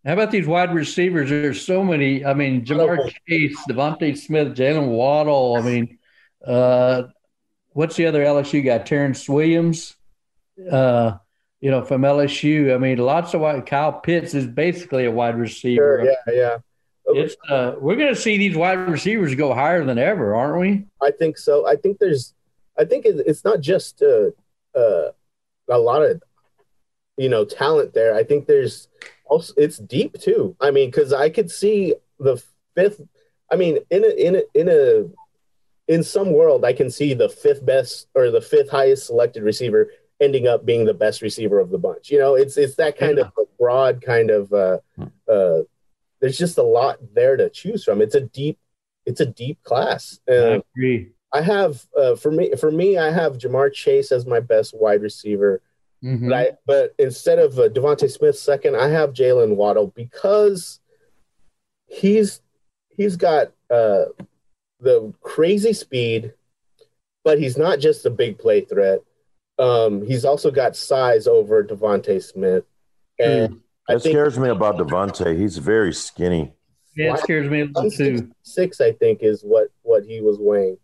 [0.06, 1.30] How about these wide receivers?
[1.30, 2.24] There's so many.
[2.24, 5.58] I mean, Ja'Marr Chase, DeVonta Smith, Jaylen Waddle.
[5.58, 5.98] I mean,
[6.46, 7.04] uh,
[7.76, 8.78] what's the other LSU guy?
[8.80, 9.96] Terrence Williams,
[10.72, 11.18] uh,
[11.60, 12.74] you know, from LSU.
[12.74, 13.66] I mean, lots of wide.
[13.66, 16.02] Kyle Pitts is basically a wide receiver.
[16.02, 16.58] Sure, yeah, yeah.
[17.08, 20.86] It's uh, we're going to see these wide receivers go higher than ever, aren't we?
[21.04, 21.68] I think so.
[21.68, 22.34] I think there's,
[22.80, 24.32] I think it's not just uh,
[24.78, 25.12] uh,
[25.70, 26.24] a lot of,
[27.18, 28.16] you know, talent there.
[28.16, 28.88] I think there's
[29.26, 30.56] also it's deep too.
[30.62, 32.42] I mean, because I could see the
[32.74, 33.02] fifth.
[33.52, 35.06] I mean, in a in a in a
[35.88, 39.92] in some world, I can see the fifth best or the fifth highest selected receiver
[40.20, 42.10] ending up being the best receiver of the bunch.
[42.10, 43.26] You know, it's it's that kind yeah.
[43.38, 44.52] of broad kind of.
[44.52, 44.78] Uh,
[45.30, 45.62] uh,
[46.22, 48.02] there's just a lot there to choose from.
[48.02, 48.58] It's a deep,
[49.06, 50.20] it's a deep class.
[50.28, 51.12] Uh, I agree.
[51.34, 55.02] I have uh, for me for me I have Ja'Marr Chase as my best wide
[55.02, 55.62] receiver.
[56.04, 56.30] Mm-hmm.
[56.30, 60.80] But I but instead of uh, DeVonta Smith second, I have Jaylen Waddle because
[61.88, 62.42] he's
[62.90, 64.06] he's got uh
[64.80, 66.34] the crazy speed,
[67.24, 69.00] but he's not just a big play threat.
[69.58, 72.66] Um, he's also got size over DeVonta Smith,
[73.20, 73.60] and mm.
[73.88, 75.38] that scares me about DeVonta.
[75.38, 76.54] He's very skinny.
[76.96, 78.32] Yeah, it scares me too.
[78.44, 80.78] Six, I think, is what what he was weighing.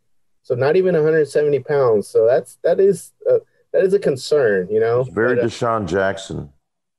[0.43, 2.07] So not even 170 pounds.
[2.07, 3.39] So that's that is uh,
[3.73, 5.01] that is a concern, you know.
[5.01, 6.49] It's very but, uh, DeSean Jackson.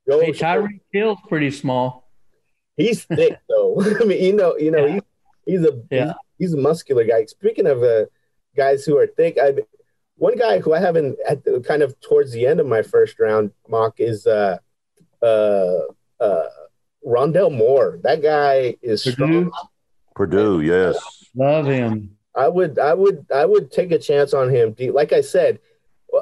[0.07, 2.09] Hey, Tyreek Hill's pretty small.
[2.77, 3.77] He's thick though.
[4.01, 4.93] I mean, you know, you know, yeah.
[5.47, 7.25] he's, he's a yeah he's a muscular guy.
[7.27, 8.07] Speaking of uh,
[8.57, 9.55] guys who are thick, I
[10.17, 13.19] one guy who I haven't at the, kind of towards the end of my first
[13.19, 14.59] round mock is uh,
[15.23, 15.81] uh,
[16.21, 16.49] uh,
[17.05, 17.99] Rondale Moore.
[18.03, 19.13] That guy is Purdue?
[19.15, 19.53] strong.
[20.15, 20.97] Purdue, yes.
[21.35, 22.17] Love him.
[22.35, 24.75] I would, I would, I would take a chance on him.
[24.93, 25.59] Like I said,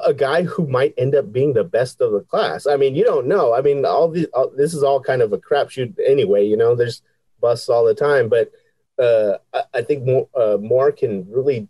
[0.05, 2.65] a guy who might end up being the best of the class.
[2.65, 3.53] I mean, you don't know.
[3.53, 6.45] I mean, all these, all, this is all kind of a crapshoot anyway.
[6.47, 7.01] You know, there's
[7.39, 8.51] busts all the time, but
[8.99, 11.67] uh, I, I think more, uh, Moore can really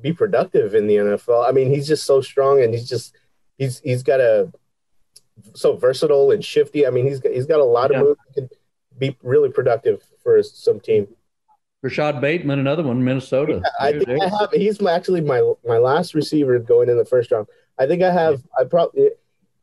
[0.00, 1.48] be productive in the NFL.
[1.48, 3.16] I mean, he's just so strong, and he's just
[3.58, 4.50] he's he's got a
[5.54, 6.86] so versatile and shifty.
[6.86, 7.98] I mean, he's got, he's got a lot Yeah.
[8.00, 8.20] of moves.
[8.28, 8.50] He can
[8.98, 11.08] be really productive for some team.
[11.82, 13.62] Rashod Bateman, another one, Minnesota.
[13.78, 14.50] I think there- I have.
[14.52, 17.46] He's actually my my last receiver going in the first round.
[17.78, 18.42] I think I have.
[18.58, 19.10] I probably.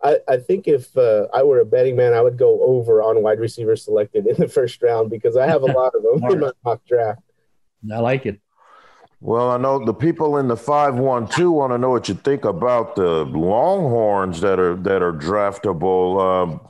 [0.06, 3.24] I, I think if uh, I were a betting man, I would go over on
[3.24, 6.40] wide receivers selected in the first round because I have a lot of them in
[6.40, 7.22] my mock draft.
[7.92, 8.40] I like it.
[9.22, 12.14] Well, I know the people in the five one two want to know what you
[12.14, 16.22] think about the Longhorns that are that are draftable.
[16.22, 16.70] Um,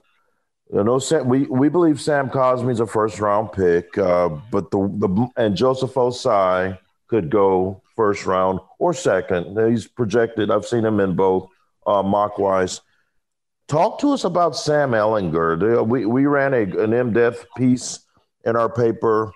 [0.71, 4.77] you know, Sam, we we believe Sam Cosmi's a first round pick, uh, but the
[4.97, 6.77] the and Joseph Ossai
[7.07, 9.57] could go first round or second.
[9.69, 10.49] He's projected.
[10.49, 11.49] I've seen him in both
[11.85, 12.81] uh, mock wise.
[13.67, 15.85] Talk to us about Sam Ehlinger.
[15.87, 17.99] We we ran a, an in depth piece
[18.45, 19.31] in our paper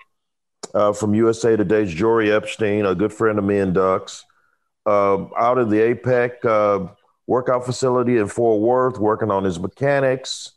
[0.72, 4.24] uh, from USA Today's Jori Epstein, a good friend of me and Ducks,
[4.86, 6.92] uh, out of the APEC uh,
[7.26, 10.52] workout facility in Fort Worth, working on his mechanics,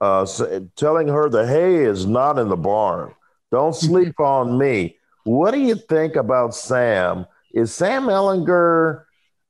[0.00, 0.42] uh, s-
[0.76, 3.14] telling her the hay is not in the barn.
[3.52, 4.96] Don't sleep on me.
[5.24, 7.26] What do you think about Sam?
[7.52, 9.04] Is Sam Ehlinger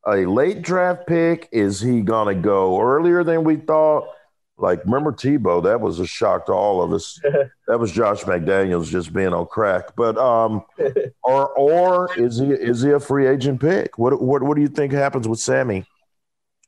[0.09, 1.48] a late draft pick?
[1.52, 4.09] Is he going to go earlier than we thought?
[4.56, 5.62] Like, remember Tebow?
[5.62, 7.20] That was a shock to all of us.
[7.68, 9.94] that was Josh McDaniels just being on crack.
[9.94, 10.64] But um,
[11.22, 13.98] or or is he is he a free agent pick?
[13.98, 15.84] What what what do you think happens with Sammy?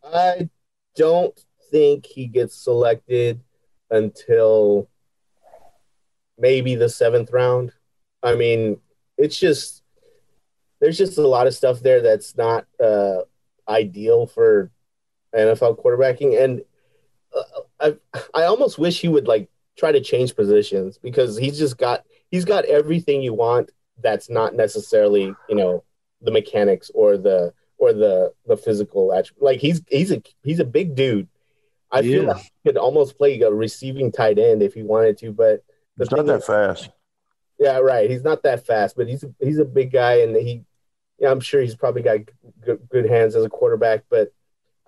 [0.05, 0.49] I
[0.97, 1.39] don't
[1.71, 3.41] think he gets selected
[3.91, 4.89] until
[6.39, 7.73] maybe the seventh round.
[8.23, 8.81] I mean,
[9.19, 9.83] it's just
[10.81, 13.23] there's just a lot of stuff there that's not uh,
[13.71, 14.71] ideal for
[15.35, 16.63] NFL quarterbacking, and
[17.35, 17.43] uh,
[17.81, 17.97] I
[18.35, 19.49] I almost wish he would like
[19.79, 23.71] try to change positions because he's just got he's got everything you want.
[24.03, 25.85] That's not necessarily you know
[26.21, 29.43] the mechanics or the or the the physical attribute.
[29.45, 31.29] Like he's he's a he's a big dude.
[31.93, 32.29] I He feel is.
[32.29, 35.65] like he could almost play a receiving tight end if he wanted to, but
[35.97, 36.91] the It's not that is- fast.
[37.59, 38.09] yeah, right.
[38.11, 40.65] He's not that fast, but he's he's a big guy, and he,
[41.21, 42.21] yeah, I'm sure he's probably got
[42.65, 44.05] good, good hands as a quarterback.
[44.09, 44.33] But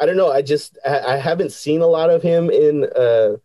[0.01, 0.33] I don't know.
[0.33, 3.37] I just I, haven't seen a lot of him in uh,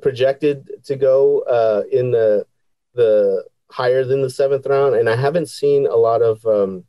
[0.00, 2.46] projected to go uh, in the
[2.94, 6.44] the higher than the seventh round, and I haven't seen a lot of.
[6.46, 6.84] Um,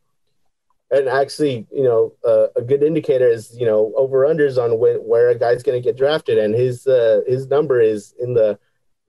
[0.89, 4.97] and actually, you know, uh, a good indicator is you know over unders on when
[4.97, 8.59] where a guy's going to get drafted, and his uh, his number is in the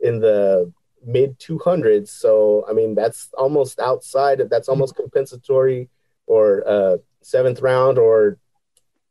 [0.00, 0.72] in the
[1.04, 2.08] mid 200s.
[2.08, 5.88] So, I mean, that's almost outside of that's almost compensatory
[6.28, 8.38] or uh, seventh round or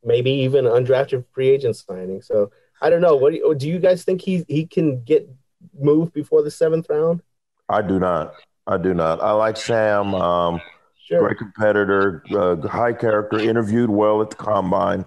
[0.04, 2.22] maybe even undrafted free agent signing.
[2.22, 2.52] So,
[2.82, 3.16] I don't know.
[3.16, 5.30] What do you, do you guys think he he can get
[5.78, 7.22] moved before the seventh round?
[7.68, 8.34] I do not.
[8.66, 9.22] I do not.
[9.22, 10.14] I like Sam.
[10.16, 10.62] Um,
[11.08, 11.20] Sure.
[11.20, 15.06] great competitor, uh, high character, interviewed well at the combine.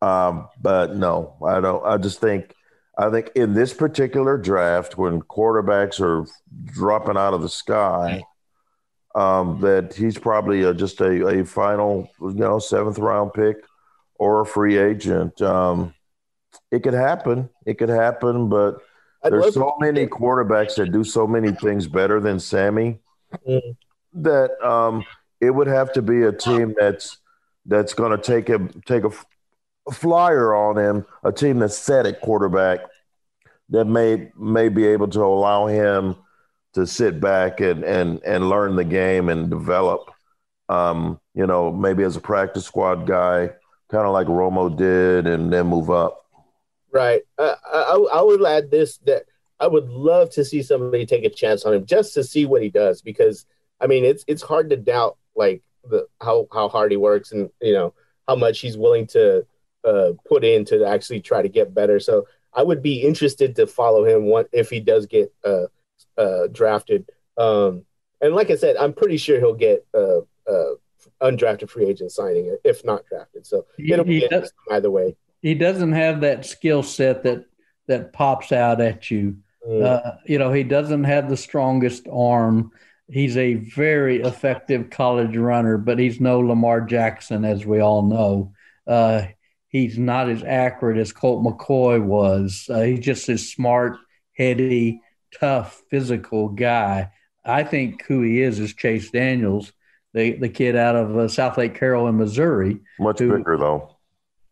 [0.00, 1.84] Um, but no, I don't.
[1.84, 2.54] I just think,
[2.96, 6.24] I think in this particular draft, when quarterbacks are
[6.66, 8.22] dropping out of the sky,
[9.14, 13.56] um, that he's probably a, just a, a final, you know, seventh round pick
[14.16, 15.40] or a free agent.
[15.40, 15.94] Um,
[16.70, 17.48] it could happen.
[17.66, 18.78] It could happen, but
[19.22, 23.00] I'd there's so many quarterbacks that do so many things better than Sammy
[23.46, 23.76] Mhm.
[24.14, 25.04] that um,
[25.40, 27.18] it would have to be a team that's
[27.66, 29.10] that's going to take him take a,
[29.88, 32.80] a flyer on him, a team that's set at quarterback
[33.70, 36.14] that may may be able to allow him
[36.74, 40.10] to sit back and and and learn the game and develop.
[40.68, 43.50] Um, you know, maybe as a practice squad guy,
[43.90, 46.24] kind of like Romo did, and then move up.
[46.92, 47.22] Right.
[47.38, 49.24] I, I I would add this that
[49.60, 52.62] I would love to see somebody take a chance on him just to see what
[52.62, 53.46] he does because
[53.80, 57.50] I mean it's it's hard to doubt like the how how hard he works and
[57.60, 57.94] you know
[58.26, 59.46] how much he's willing to
[59.84, 62.00] uh, put in to actually try to get better.
[62.00, 65.66] So I would be interested to follow him one if he does get uh,
[66.18, 67.08] uh, drafted.
[67.36, 67.84] Um,
[68.20, 70.74] and like I said, I'm pretty sure he'll get uh, uh,
[71.20, 73.46] undrafted free agent signing if not drafted.
[73.46, 75.16] So He- it'll be does, either way.
[75.42, 77.44] He doesn't have that skill set that
[77.86, 79.36] that pops out at you.
[79.68, 79.82] Mm.
[79.84, 82.72] Uh, you know, he doesn't have the strongest arm.
[83.08, 88.52] He's a very effective college runner, but he's no Lamar Jackson, as we all know.
[88.86, 89.26] Uh,
[89.68, 92.66] he's not as accurate as Colt McCoy was.
[92.70, 93.98] Uh, he's just as smart,
[94.32, 95.02] heady,
[95.38, 97.10] tough, physical guy.
[97.44, 99.72] I think who he is is Chase Daniels,
[100.12, 102.80] the the kid out of uh, Southlake Carroll in Missouri.
[102.98, 103.96] Much who, bigger though.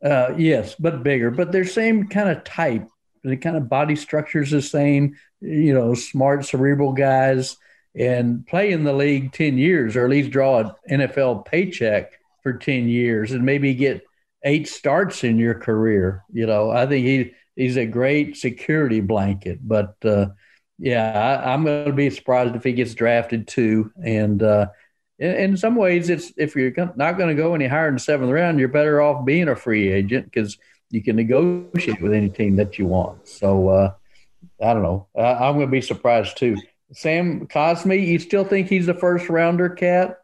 [0.04, 1.30] Uh, yes, but bigger.
[1.30, 2.88] But they're same kind of type.
[3.24, 5.16] The kind of body structure's the same.
[5.40, 7.56] You know, smart, cerebral guys,
[7.94, 12.12] and play in the league ten years, or at least draw an NFL paycheck
[12.42, 14.02] for ten years, and maybe get
[14.44, 16.24] eight starts in your career.
[16.32, 19.60] You know, I think he he's a great security blanket.
[19.62, 20.26] But uh,
[20.78, 23.92] yeah, I, am going to be surprised if he gets drafted too.
[24.02, 24.66] And uh,
[25.18, 28.30] in, in, some ways, it's if you're not going to go any higher than seventh
[28.30, 30.58] round, you're better off being a free agent because
[30.90, 33.26] you can negotiate with any team that you want.
[33.28, 33.94] So uh,
[34.62, 35.08] I don't know.
[35.16, 36.56] I, I'm going to be surprised too.
[36.92, 40.18] Sam Cosmi, you still think he's the first rounder, cat?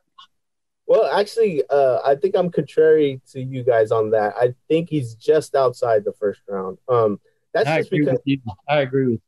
[0.87, 4.35] Well, actually, uh, I think I'm contrary to you guys on that.
[4.37, 6.79] I think he's just outside the first round.
[6.89, 7.21] Um,
[7.53, 8.19] that's I just because
[8.69, 9.21] I agree with.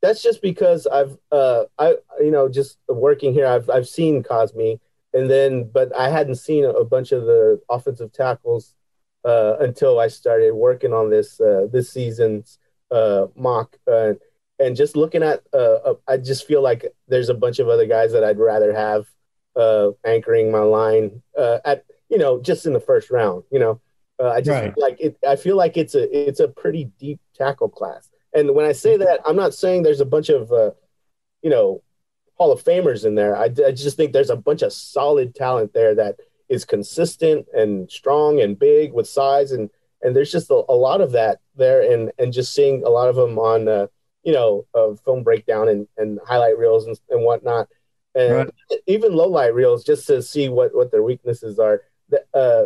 [0.00, 4.78] That's just because I've, uh, I, you know, just working here, I've, I've seen Cosmi
[5.12, 8.74] and then, but I hadn't seen a bunch of the offensive tackles
[9.24, 12.58] uh, until I started working on this uh, this season's
[12.90, 14.14] uh, mock, uh,
[14.58, 17.86] and just looking at, uh, uh, I just feel like there's a bunch of other
[17.86, 19.06] guys that I'd rather have
[19.56, 23.44] uh, anchoring my line uh, at you know just in the first round.
[23.50, 23.80] You know,
[24.20, 24.74] uh, I just right.
[24.76, 25.16] like it.
[25.26, 28.08] I feel like it's a it's a pretty deep tackle class.
[28.34, 30.72] And when I say that, I'm not saying there's a bunch of uh,
[31.42, 31.82] you know
[32.34, 33.36] Hall of Famers in there.
[33.36, 36.16] I, I just think there's a bunch of solid talent there that
[36.48, 39.68] is consistent and strong and big with size and
[40.00, 43.08] and there's just a, a lot of that there and and just seeing a lot
[43.08, 43.86] of them on uh,
[44.22, 47.68] you know uh, film breakdown and, and highlight reels and, and whatnot
[48.14, 48.50] and right.
[48.86, 51.82] even low light reels just to see what what their weaknesses are.
[52.10, 52.64] that Uh,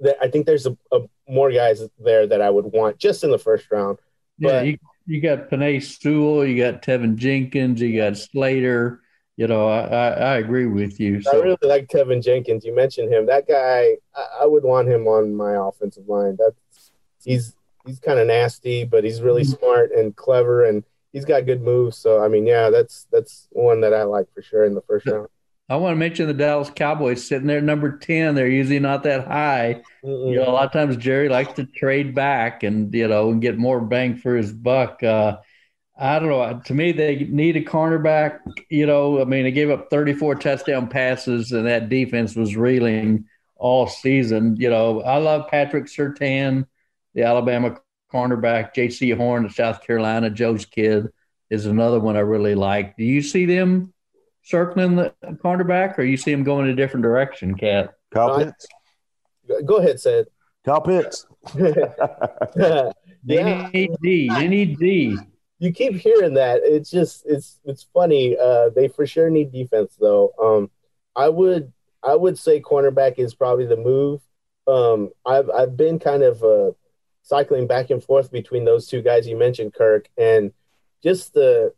[0.00, 3.30] that I think there's a, a, more guys there that I would want just in
[3.30, 3.98] the first round.
[4.42, 9.00] Yeah, you, you got Penei Sewell, you got Teven Jenkins, you got Slater.
[9.36, 11.22] You know, I, I, I agree with you.
[11.22, 11.32] So.
[11.32, 12.64] I really like Teven Jenkins.
[12.64, 13.26] You mentioned him.
[13.26, 16.36] That guy, I, I would want him on my offensive line.
[16.38, 16.90] That's
[17.24, 19.58] he's he's kind of nasty, but he's really mm-hmm.
[19.58, 21.96] smart and clever, and he's got good moves.
[21.96, 25.06] So I mean, yeah, that's that's one that I like for sure in the first
[25.06, 25.28] round.
[25.68, 28.34] I want to mention the Dallas Cowboys sitting there number 10.
[28.34, 29.82] They're usually not that high.
[30.04, 30.30] Mm-mm.
[30.30, 33.40] You know, a lot of times Jerry likes to trade back and, you know, and
[33.40, 35.02] get more bang for his buck.
[35.02, 35.38] Uh,
[35.96, 36.60] I don't know.
[36.64, 38.40] To me, they need a cornerback.
[38.70, 43.26] You know, I mean, they gave up 34 touchdown passes, and that defense was reeling
[43.56, 44.56] all season.
[44.56, 46.66] You know, I love Patrick Surtain,
[47.14, 47.78] the Alabama
[48.12, 51.08] cornerback, Jaycee Horn of South Carolina, Joe's kid
[51.50, 52.96] is another one I really like.
[52.96, 53.92] Do you see them
[54.42, 57.94] circling the cornerback, or you see him going a different direction, Cat?
[58.10, 58.66] Kyle Pitts.
[59.64, 60.28] Go ahead, Sid.
[60.64, 61.26] Kyle Pitts.
[61.56, 62.92] yeah.
[63.24, 64.28] They need D.
[64.28, 65.18] They need D.
[65.58, 66.62] You keep hearing that.
[66.64, 68.36] It's just it's it's funny.
[68.36, 70.32] Uh, they for sure need defense though.
[70.40, 70.70] Um,
[71.14, 71.72] I would
[72.02, 74.20] I would say cornerback is probably the move.
[74.66, 76.72] Um, I've I've been kind of uh,
[77.22, 80.52] cycling back and forth between those two guys you mentioned, Kirk, and
[81.02, 81.72] just the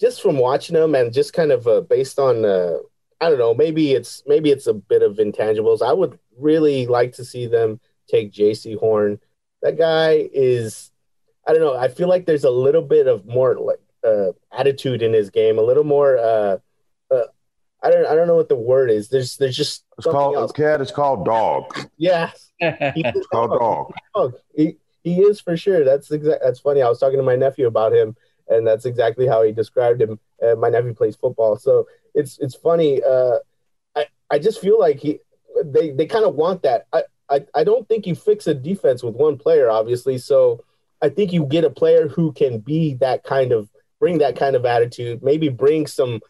[0.00, 2.78] just from watching them and just kind of uh, based on uh,
[3.20, 5.82] I don't know, maybe it's maybe it's a bit of intangibles.
[5.82, 9.20] I would really like to see them take Jaycee Horn.
[9.62, 10.90] That guy is
[11.46, 11.76] I don't know.
[11.76, 15.58] I feel like there's a little bit of more like uh, attitude in his game,
[15.58, 16.18] a little more.
[16.18, 16.58] Uh,
[17.10, 17.24] uh,
[17.82, 18.06] I don't.
[18.06, 19.08] I don't know what the word is.
[19.08, 19.36] There's.
[19.36, 19.84] There's just.
[19.98, 20.52] It's called else.
[20.52, 20.80] cat.
[20.80, 21.88] It's called dog.
[21.96, 22.30] Yeah,
[22.60, 23.92] it's called dog.
[24.14, 24.34] dog.
[24.54, 25.84] He, he is for sure.
[25.84, 26.42] That's exact.
[26.44, 26.82] That's funny.
[26.82, 28.16] I was talking to my nephew about him,
[28.52, 30.18] and that's exactly how he described him.
[30.42, 33.02] Uh, my nephew plays football, so it's it's funny.
[33.02, 33.38] Uh,
[33.96, 35.20] I I just feel like he
[35.64, 36.86] they they kind of want that.
[36.92, 40.18] I, I I don't think you fix a defense with one player, obviously.
[40.18, 40.64] So
[41.00, 44.56] I think you get a player who can be that kind of bring that kind
[44.56, 45.22] of attitude.
[45.22, 46.20] Maybe bring some.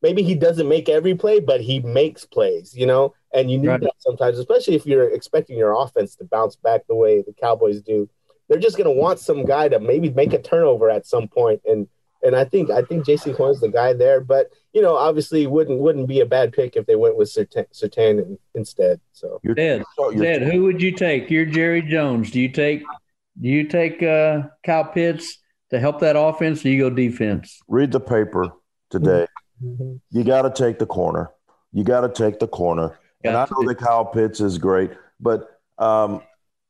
[0.00, 2.76] Maybe he doesn't make every play, but he makes plays.
[2.76, 3.80] You know, and you need right.
[3.80, 7.80] that sometimes, especially if you're expecting your offense to bounce back the way the Cowboys
[7.80, 8.08] do.
[8.48, 11.60] They're just going to want some guy to maybe make a turnover at some point,
[11.66, 11.86] and
[12.22, 14.20] and I think I think Jaycee Horn's the guy there.
[14.20, 18.38] But you know, obviously, wouldn't wouldn't be a bad pick if they went with Surtain
[18.54, 19.00] instead.
[19.12, 19.84] So, Ted,
[20.16, 21.30] Ted, who would you take?
[21.30, 22.30] You're Jerry Jones.
[22.30, 22.82] Do you take
[23.40, 25.38] do you take uh, Kyle Pitts
[25.70, 27.60] to help that offense, or you go defense?
[27.68, 28.52] Read the paper
[28.90, 29.26] today.
[29.62, 29.96] Mm-hmm.
[30.10, 31.30] You got to take the corner.
[31.72, 34.90] You got to take the corner and I know that Kyle Pitts is great,
[35.20, 36.22] but um,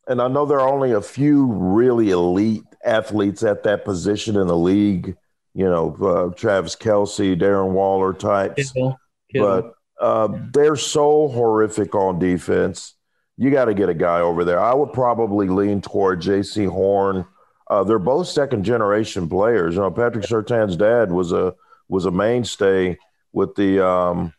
[0.09, 4.47] and I know there are only a few really elite athletes at that position in
[4.47, 5.17] the league.
[5.55, 8.99] You know, uh, Travis Kelce, Darren Waller types, Kittle.
[9.33, 9.75] Kittle.
[9.99, 12.95] but uh, they're so horrific on defense.
[13.37, 14.61] You got to get a guy over there.
[14.61, 17.27] I would probably lean toward Jaycee Horn.
[17.69, 19.75] uh, they're both second generation players.
[19.75, 21.55] You know, Patrick Surtain's dad was a
[21.89, 22.97] was a mainstay
[23.33, 24.33] with the um,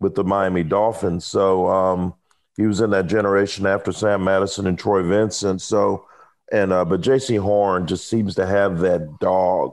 [0.00, 1.24] with the Miami Dolphins.
[1.24, 2.14] So um,
[2.56, 5.60] he was in that generation after Sam Madison and Troy Vincent.
[5.60, 6.06] So
[6.52, 9.72] and uh, but Jaycee Horn just seems to have that dog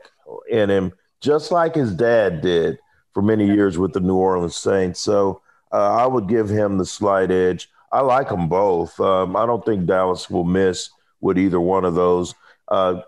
[0.50, 2.78] in him, just like his dad did
[3.14, 5.00] for many years with the New Orleans Saints.
[5.02, 7.70] So uh, I would give him the slight edge.
[7.92, 8.98] I like them both.
[9.00, 12.34] Um, I don't think Dallas will miss with either one of those.
[12.70, 13.02] Uh,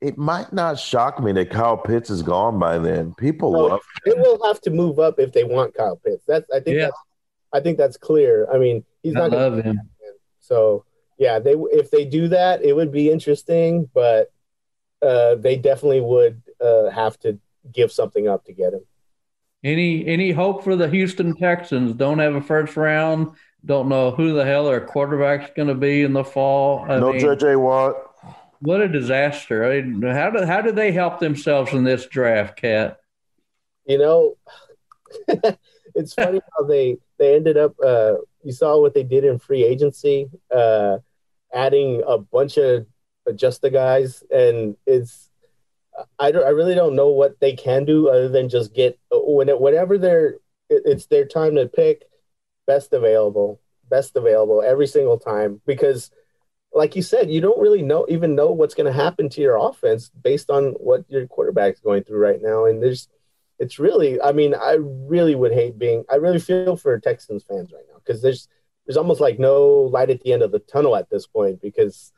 [0.00, 3.14] it might not shock me that Kyle Pitts is gone by then.
[3.14, 3.80] People no, love.
[4.06, 4.14] Him.
[4.14, 6.24] They will have to move up if they want Kyle Pitts.
[6.26, 6.76] That's I think.
[6.76, 6.84] Yeah.
[6.84, 6.98] That's,
[7.52, 8.48] I think that's clear.
[8.52, 9.32] I mean, he's not.
[9.32, 9.52] I not.
[9.52, 9.80] Love him.
[10.40, 10.84] So
[11.18, 14.32] yeah, they if they do that, it would be interesting, but
[15.02, 17.38] uh, they definitely would uh, have to
[17.72, 18.84] give something up to get him.
[19.64, 21.92] Any any hope for the Houston Texans?
[21.92, 23.32] Don't have a first round.
[23.64, 26.86] Don't know who the hell their quarterback's going to be in the fall.
[26.88, 27.96] I no JJ Watt.
[28.60, 29.70] What a disaster!
[29.70, 32.98] I mean, how do how do they help themselves in this draft, Cat?
[33.86, 34.36] You know,
[35.94, 37.74] it's funny how they they ended up.
[37.84, 40.98] Uh, you saw what they did in free agency, uh,
[41.52, 42.86] adding a bunch of
[43.36, 45.28] just the guys, and it's
[46.18, 49.48] I don't, I really don't know what they can do other than just get when
[49.48, 50.36] it, whenever they're
[50.70, 52.04] it's their time to pick
[52.66, 56.10] best available, best available every single time because
[56.72, 59.56] like you said, you don't really know even know what's going to happen to your
[59.56, 62.66] offense based on what your quarterback's going through right now.
[62.66, 63.08] And there's,
[63.58, 67.72] it's really, I mean, I really would hate being, I really feel for Texans fans
[67.72, 68.48] right now because there's,
[68.86, 72.12] there's almost like no light at the end of the tunnel at this point because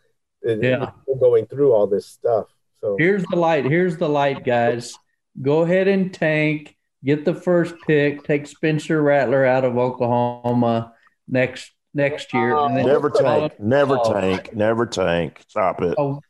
[0.44, 0.90] yeah.
[1.18, 2.46] going through all this stuff.
[2.80, 3.64] So here's the light.
[3.64, 4.94] Here's the light, guys.
[5.40, 6.76] Go ahead and tank.
[7.04, 8.24] Get the first pick.
[8.24, 10.94] Take Spencer Rattler out of Oklahoma
[11.28, 12.68] next next year.
[12.68, 13.58] never tank.
[13.58, 14.12] Never oh.
[14.12, 14.54] tank.
[14.54, 15.42] Never tank.
[15.48, 15.94] Stop it.
[15.98, 16.20] Oh,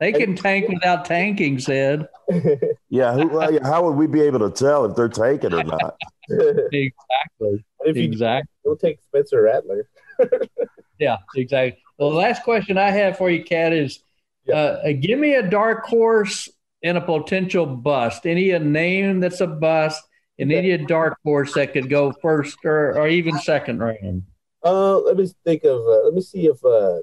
[0.00, 2.08] they can tank without tanking, said.
[2.88, 5.96] yeah, who, how would we be able to tell if they're tanking or not?
[6.30, 7.64] exactly.
[7.84, 8.50] If you exactly.
[8.64, 9.86] We'll take Spencer Rattler.
[10.98, 11.82] yeah, exactly.
[11.98, 14.00] Well, the last question I have for you, Cat, is
[14.48, 16.48] uh, uh, give me a dark horse
[16.82, 18.24] and a potential bust.
[18.24, 20.02] Any a name that's a bust,
[20.38, 24.22] and any a dark horse that could go first or, or even second round.
[24.64, 25.80] Uh, let me think of.
[25.80, 27.00] Uh, let me see if uh,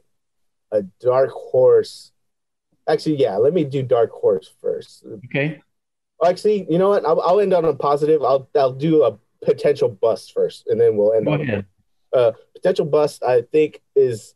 [0.71, 2.11] a dark horse.
[2.87, 3.35] Actually, yeah.
[3.37, 5.05] Let me do dark horse first.
[5.25, 5.61] Okay.
[6.25, 7.05] Actually, you know what?
[7.05, 8.23] I'll, I'll end on a positive.
[8.23, 11.41] I'll I'll do a potential bust first, and then we'll end Go on.
[11.41, 11.65] Ahead.
[12.13, 14.33] Uh, potential bust, I think, is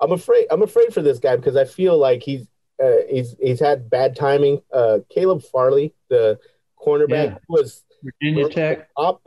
[0.00, 0.46] I'm afraid.
[0.50, 2.46] I'm afraid for this guy because I feel like he's
[2.82, 4.62] uh, he's he's had bad timing.
[4.72, 6.38] Uh, Caleb Farley, the
[6.78, 7.38] cornerback, yeah.
[7.48, 9.22] was Virginia Tech up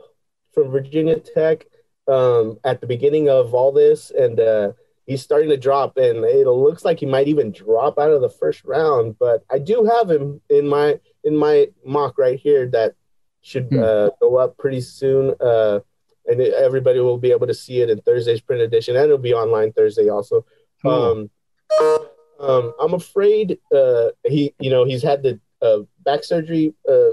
[0.52, 1.66] from Virginia Tech
[2.08, 4.72] um, at the beginning of all this, and uh,
[5.06, 5.96] he's starting to drop.
[5.96, 9.18] And it looks like he might even drop out of the first round.
[9.18, 12.94] But I do have him in my in my mock right here that
[13.42, 13.82] should hmm.
[13.82, 15.34] uh, go up pretty soon.
[15.40, 15.80] Uh,
[16.26, 19.34] and everybody will be able to see it in Thursday's print edition, and it'll be
[19.34, 20.44] online Thursday also.
[20.84, 21.30] Um,
[22.40, 27.10] um, I'm afraid uh, he, you know, he's had the uh, back surgery, uh,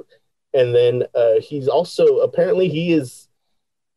[0.53, 3.27] and then uh, he's also apparently he is,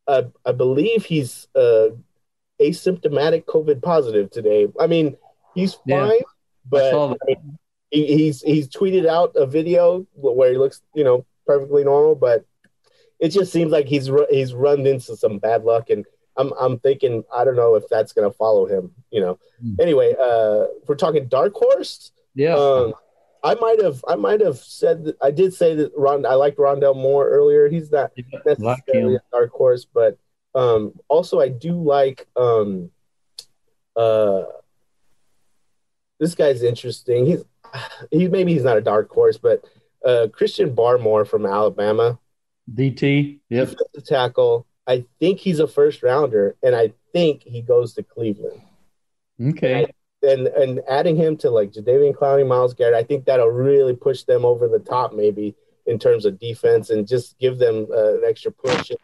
[0.07, 1.87] uh, I believe he's uh,
[2.61, 4.67] asymptomatic COVID positive today.
[4.79, 5.17] I mean,
[5.53, 6.19] he's fine, yeah,
[6.65, 7.17] but
[7.91, 12.45] he, he's he's tweeted out a video where he looks, you know, perfectly normal, but
[13.19, 16.05] it just seems like he's he's run into some bad luck and
[16.37, 18.91] I'm I'm thinking I don't know if that's gonna follow him.
[19.11, 19.39] You know.
[19.63, 19.79] Mm.
[19.79, 22.11] Anyway, uh, we're talking dark horse.
[22.33, 22.55] Yeah.
[22.55, 22.93] Um,
[23.43, 26.57] I might have I might have said that I did say that Ron I liked
[26.57, 27.69] Rondale Moore earlier.
[27.69, 28.11] He's not
[28.45, 30.17] necessarily like a dark horse, but
[30.55, 32.89] um, also I do like um,
[33.95, 34.43] uh,
[36.19, 37.25] this guy's interesting.
[37.25, 37.43] He's
[38.11, 39.63] he maybe he's not a dark horse, but
[40.05, 42.19] uh, Christian Barmore from Alabama.
[42.73, 43.75] DT, yep.
[43.93, 44.65] The tackle.
[44.87, 48.61] I think he's a first rounder, and I think he goes to Cleveland.
[49.41, 49.91] Okay.
[50.23, 54.23] And and, adding him to like Jadeveon Clowney, Myles Garrett, I think that'll really push
[54.23, 55.55] them over the top, maybe
[55.85, 58.89] in terms of defense, and just give them uh, an extra push.
[58.89, 58.99] And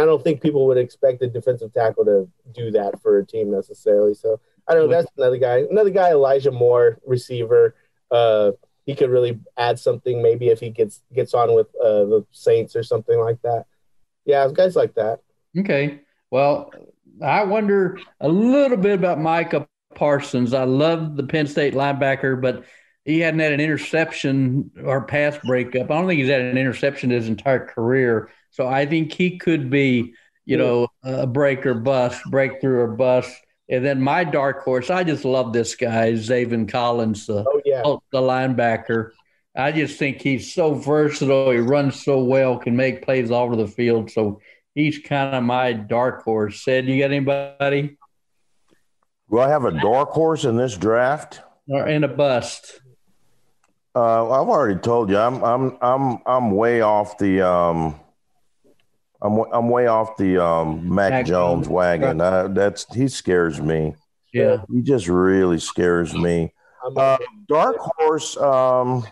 [0.00, 3.50] I don't think people would expect a defensive tackle to do that for a team
[3.50, 4.14] necessarily.
[4.14, 4.96] So I don't know.
[4.96, 5.64] That's another guy.
[5.70, 7.74] Another guy, Elijah Moore, receiver.
[8.10, 8.52] Uh,
[8.86, 12.74] he could really add something maybe if he gets gets on with uh, the Saints
[12.74, 13.66] or something like that
[14.24, 15.20] yeah, guys like that.
[15.58, 16.00] Okay.
[16.30, 16.72] Well,
[17.22, 20.54] I wonder a little bit about Micah Parsons.
[20.54, 22.64] I love the Penn State linebacker, but
[23.04, 25.90] he hadn't had an interception or pass breakup.
[25.90, 28.30] I don't think he's had an interception his entire career.
[28.52, 30.14] So I think he could be,
[30.44, 33.34] you know, a break or bust, breakthrough or bust.
[33.68, 37.82] And then my dark horse, I just love this guy, Zaven Collins, the, Oh yeah.
[37.82, 39.12] the linebacker.
[39.56, 41.50] I just think he's so versatile.
[41.50, 44.10] He runs so well, can make plays all over the field.
[44.10, 44.40] So
[44.74, 46.62] he's kind of my dark horse.
[46.62, 47.96] Said, you got anybody?
[49.30, 51.40] Do I have a dark horse in this draft?
[51.68, 52.80] Or in a bust?
[53.94, 55.18] Uh, I've already told you.
[55.18, 58.00] I'm I'm I'm I'm way off the um.
[59.24, 61.68] I'm I'm way off the um Mac, Mac Jones Jones.
[61.68, 62.20] wagon.
[62.20, 63.94] Uh, that's he scares me.
[64.32, 64.62] Yeah.
[64.72, 66.52] He just really scares me.
[66.96, 67.18] Uh,
[67.48, 68.36] dark horse.
[68.36, 69.06] Um,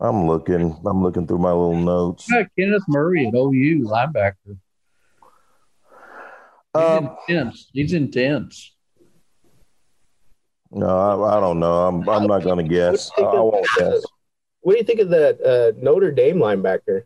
[0.00, 0.78] I'm looking.
[0.86, 2.26] I'm looking through my little notes.
[2.30, 4.56] Yeah, Kenneth Murray at OU, linebacker.
[6.76, 7.70] He's Um, intense.
[7.72, 8.76] He's intense.
[10.70, 11.88] no, I, I don't know.
[11.88, 13.10] I'm I'm not gonna guess.
[13.18, 14.02] I, I won't guess.
[14.60, 17.02] what do you think of that uh, Notre Dame linebacker?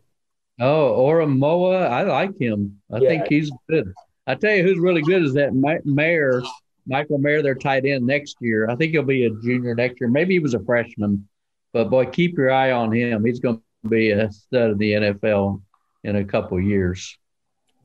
[0.59, 2.79] Oh, Oramoa, I like him.
[2.91, 3.09] I Yeah.
[3.09, 3.91] think he's good.
[4.27, 6.41] I tell you who's really good is that Ma- Mayer,
[6.87, 8.69] Michael Mayer, their tight end next year.
[8.69, 10.09] I think he'll be a junior next year.
[10.09, 11.27] Maybe he was a freshman,
[11.73, 13.25] but boy, keep your eye on him.
[13.25, 15.61] He's going to be a stud of the NFL
[16.03, 17.17] in a couple years.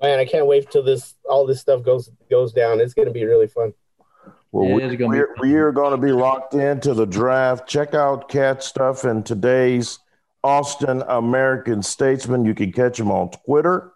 [0.03, 2.81] Man, I can't wait till this all this stuff goes goes down.
[2.81, 3.73] It's going to be really fun.
[4.53, 7.69] Well, we, it's gonna be we're, we are going to be locked into the draft.
[7.69, 9.99] Check out Cat stuff in today's
[10.49, 12.47] Austin American Statesman.
[12.47, 13.93] You can catch him on Twitter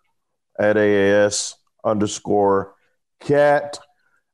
[0.59, 2.74] at AAS underscore
[3.20, 3.79] cat.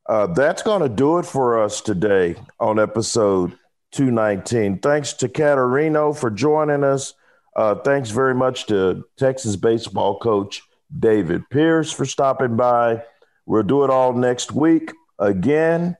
[0.04, 3.56] Uh, that's going to do it for us today on episode
[3.92, 4.80] 219.
[4.80, 7.14] Thanks to Caterino for joining us.
[7.54, 10.62] Uh, thanks very much to Texas baseball coach
[10.98, 13.00] David Pierce for stopping by.
[13.46, 14.90] We'll do it all next week
[15.20, 15.96] again.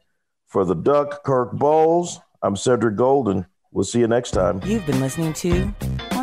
[0.49, 3.47] For the Duck Kirk Bohls, I'm Cedric Golden.
[3.71, 4.61] We'll see you next time.
[4.65, 5.73] You've been listening to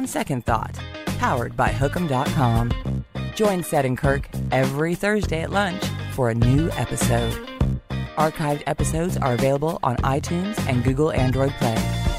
[0.05, 0.79] On Second Thought,
[1.17, 3.03] powered by Hook'em.com.
[3.33, 7.33] Join Sed and Kirk every Thursday at lunch for a new episode.
[8.15, 12.14] Archived episodes are available on iTunes and Google Android Play.